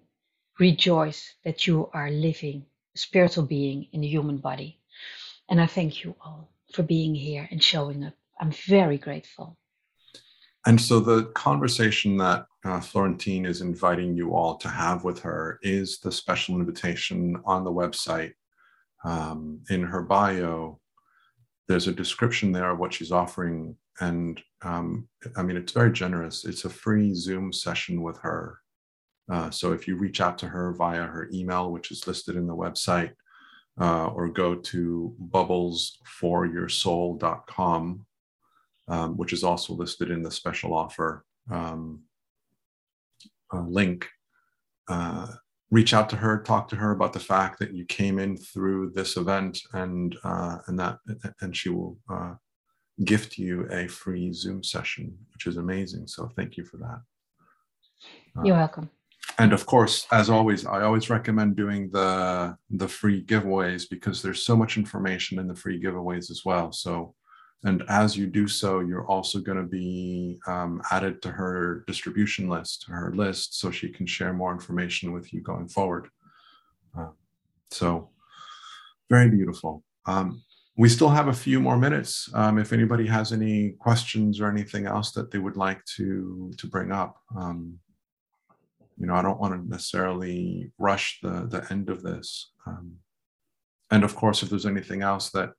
[0.58, 4.78] rejoice that you are living a spiritual being in a human body
[5.48, 8.14] and I thank you all for being here and showing up.
[8.40, 9.58] I'm very grateful.
[10.66, 15.58] And so the conversation that uh, Florentine is inviting you all to have with her
[15.62, 18.32] is the special invitation on the website
[19.04, 20.79] Um, in her bio,
[21.70, 23.76] there's a description there of what she's offering.
[24.00, 25.06] And um,
[25.36, 26.44] I mean, it's very generous.
[26.44, 28.58] It's a free Zoom session with her.
[29.30, 32.48] Uh, so if you reach out to her via her email, which is listed in
[32.48, 33.12] the website,
[33.80, 38.06] uh, or go to bubblesforyoursoul.com,
[38.88, 42.02] um, which is also listed in the special offer um,
[43.54, 44.08] uh, link.
[44.88, 45.28] Uh,
[45.70, 48.90] reach out to her, talk to her about the fact that you came in through
[48.90, 50.98] this event, and uh, and that
[51.40, 52.34] and she will uh,
[53.04, 56.06] gift you a free Zoom session, which is amazing.
[56.06, 57.00] So thank you for that.
[58.44, 58.90] You're welcome
[59.38, 64.42] and of course as always i always recommend doing the the free giveaways because there's
[64.42, 67.14] so much information in the free giveaways as well so
[67.64, 72.48] and as you do so you're also going to be um, added to her distribution
[72.48, 76.08] list her list so she can share more information with you going forward.
[76.98, 77.08] Uh,
[77.70, 78.10] so
[79.08, 79.82] very beautiful.
[80.06, 80.42] Um,
[80.76, 82.30] we still have a few more minutes.
[82.32, 86.66] Um, if anybody has any questions or anything else that they would like to to
[86.66, 87.78] bring up um,
[89.00, 92.52] you know i don't want to necessarily rush the the end of this.
[92.66, 92.96] Um,
[93.90, 95.50] and of course if there's anything else that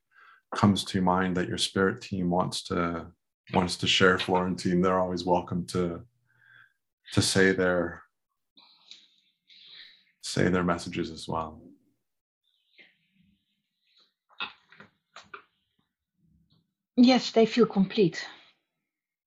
[0.52, 3.08] comes to mind that your spirit team wants to
[3.54, 6.02] wants to share florentine they're always welcome to
[7.14, 8.04] to say their
[10.22, 11.62] say their messages as well
[16.96, 18.26] yes they feel complete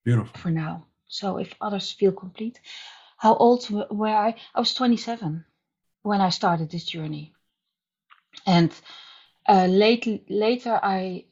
[0.05, 2.61] beautiful for now so if others feel complete
[3.25, 4.35] how old were I?
[4.55, 5.47] I was 27
[6.03, 7.33] when I started this journey.
[8.47, 8.71] And
[9.49, 11.27] uh, late, later, I,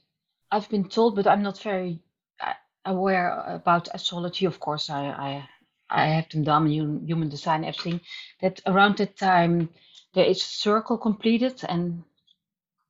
[0.51, 2.01] I've been told, but I'm not very
[2.41, 2.53] uh,
[2.85, 4.47] aware about astrology.
[4.47, 5.49] Of course, I, I,
[5.89, 8.01] I have done human design, everything.
[8.41, 9.71] That around that time,
[10.15, 12.05] there is a circle completed, and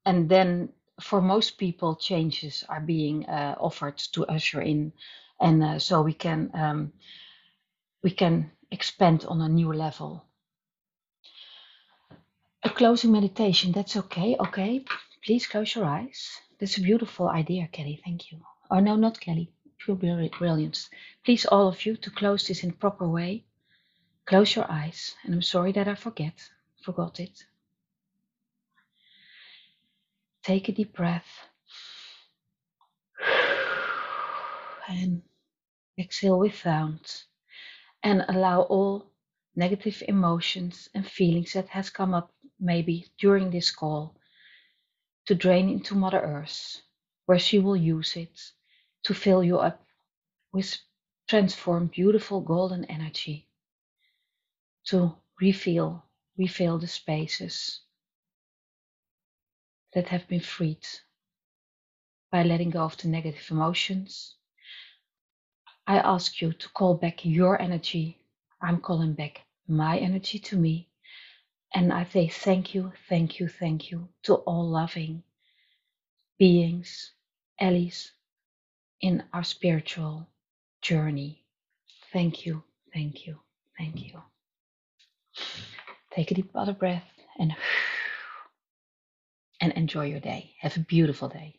[0.05, 0.70] and then
[1.01, 4.93] for most people, changes are being uh, offered to usher in,
[5.40, 6.93] and uh, so we can um,
[8.03, 10.24] we can expand on a new level.
[12.65, 14.36] A closing meditation, that's okay.
[14.39, 14.85] Okay,
[15.24, 16.40] please close your eyes.
[16.59, 18.01] That's a beautiful idea, Kelly.
[18.05, 18.40] Thank you.
[18.70, 19.53] Oh, no, not Kelly.
[19.78, 19.97] Pure
[20.39, 20.89] brilliance.
[21.24, 23.44] Please, all of you, to close this in a proper way.
[24.27, 25.15] Close your eyes.
[25.24, 26.35] And I'm sorry that I forget,
[26.82, 27.44] forgot it.
[30.43, 31.27] Take a deep breath.
[34.89, 35.23] And
[35.99, 37.23] exhale with sound
[38.03, 39.07] and allow all
[39.55, 44.16] negative emotions and feelings that has come up maybe during this call
[45.27, 46.82] to drain into Mother Earth,
[47.27, 48.53] where she will use it
[49.05, 49.85] to fill you up
[50.53, 50.78] with
[51.28, 53.49] transformed, beautiful golden energy
[54.85, 56.05] to refill,
[56.36, 57.81] refill the spaces
[59.94, 60.86] that have been freed
[62.31, 64.36] by letting go of the negative emotions
[65.86, 68.19] I ask you to call back your energy.
[68.61, 70.89] I'm calling back my energy to me.
[71.74, 75.23] And I say thank you, thank you, thank you to all loving
[76.39, 77.12] beings,
[77.59, 78.12] allies
[79.01, 80.28] in our spiritual
[80.82, 81.44] journey.
[82.12, 82.62] Thank you,
[82.93, 83.39] thank you,
[83.78, 84.20] thank you.
[86.11, 87.09] Take a deep other breath
[87.39, 87.55] and
[89.61, 90.55] and enjoy your day.
[90.61, 91.59] Have a beautiful day.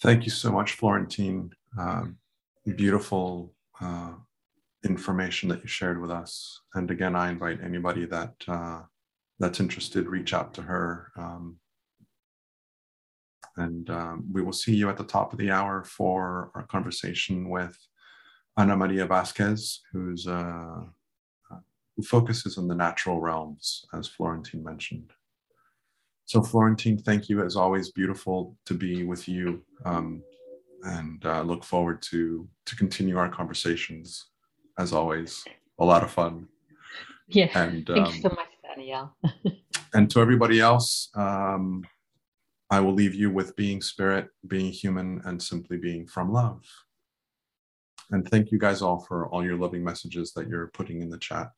[0.00, 1.50] Thank you so much, Florentine.
[1.78, 2.18] Um,
[2.76, 4.12] beautiful uh,
[4.84, 6.60] information that you shared with us.
[6.74, 8.82] And again, I invite anybody that uh,
[9.38, 11.10] that's interested, reach out to her.
[11.16, 11.56] Um,
[13.56, 17.48] and um, we will see you at the top of the hour for our conversation
[17.48, 17.76] with
[18.56, 20.80] Ana Maria Vasquez, who's uh,
[21.96, 25.12] who focuses on the natural realms, as Florentine mentioned.
[26.26, 27.44] So, Florentine, thank you.
[27.44, 30.22] As always, beautiful to be with you, um,
[30.82, 34.26] and uh, look forward to to continue our conversations.
[34.78, 35.44] As always,
[35.78, 36.48] a lot of fun.
[37.26, 37.48] Yeah.
[37.58, 39.16] And thank um, you so much, Danielle.
[39.94, 41.82] and to everybody else, um,
[42.70, 46.62] I will leave you with being spirit, being human, and simply being from love.
[48.10, 51.18] And thank you guys all for all your loving messages that you're putting in the
[51.18, 51.50] chat.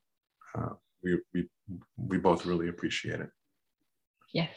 [0.57, 1.49] Uh, we we
[1.97, 3.31] we both really appreciate it.
[4.33, 4.51] Yes.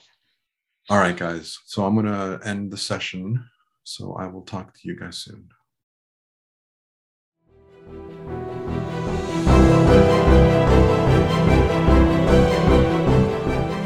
[0.89, 1.57] All right, guys.
[1.65, 3.43] So I'm going to end the session.
[3.83, 5.49] So I will talk to you guys soon.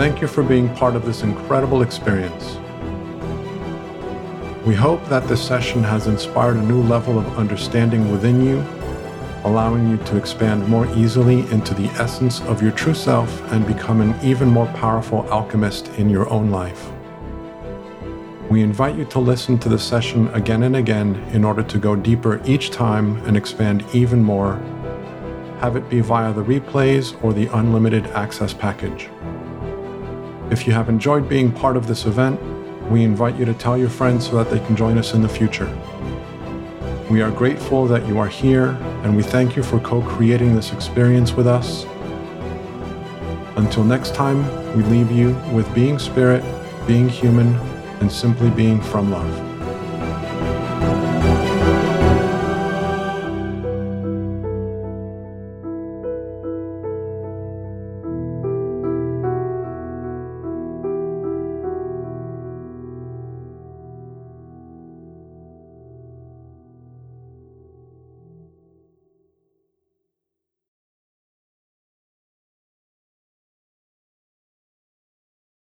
[0.04, 2.58] Thank you for being part of this incredible experience.
[4.66, 8.60] We hope that this session has inspired a new level of understanding within you
[9.46, 14.02] allowing you to expand more easily into the essence of your true self and become
[14.02, 16.92] an even more powerful alchemist in your own life.
[18.50, 21.96] We invite you to listen to the session again and again in order to go
[21.96, 24.56] deeper each time and expand even more.
[25.62, 29.10] Have it be via the replays or the unlimited access package.
[30.54, 32.40] If you have enjoyed being part of this event,
[32.92, 35.28] we invite you to tell your friends so that they can join us in the
[35.28, 35.66] future.
[37.10, 40.72] We are grateful that you are here, and we thank you for co creating this
[40.72, 41.86] experience with us.
[43.56, 44.46] Until next time,
[44.78, 46.44] we leave you with being spirit,
[46.86, 47.56] being human,
[48.00, 49.53] and simply being from love.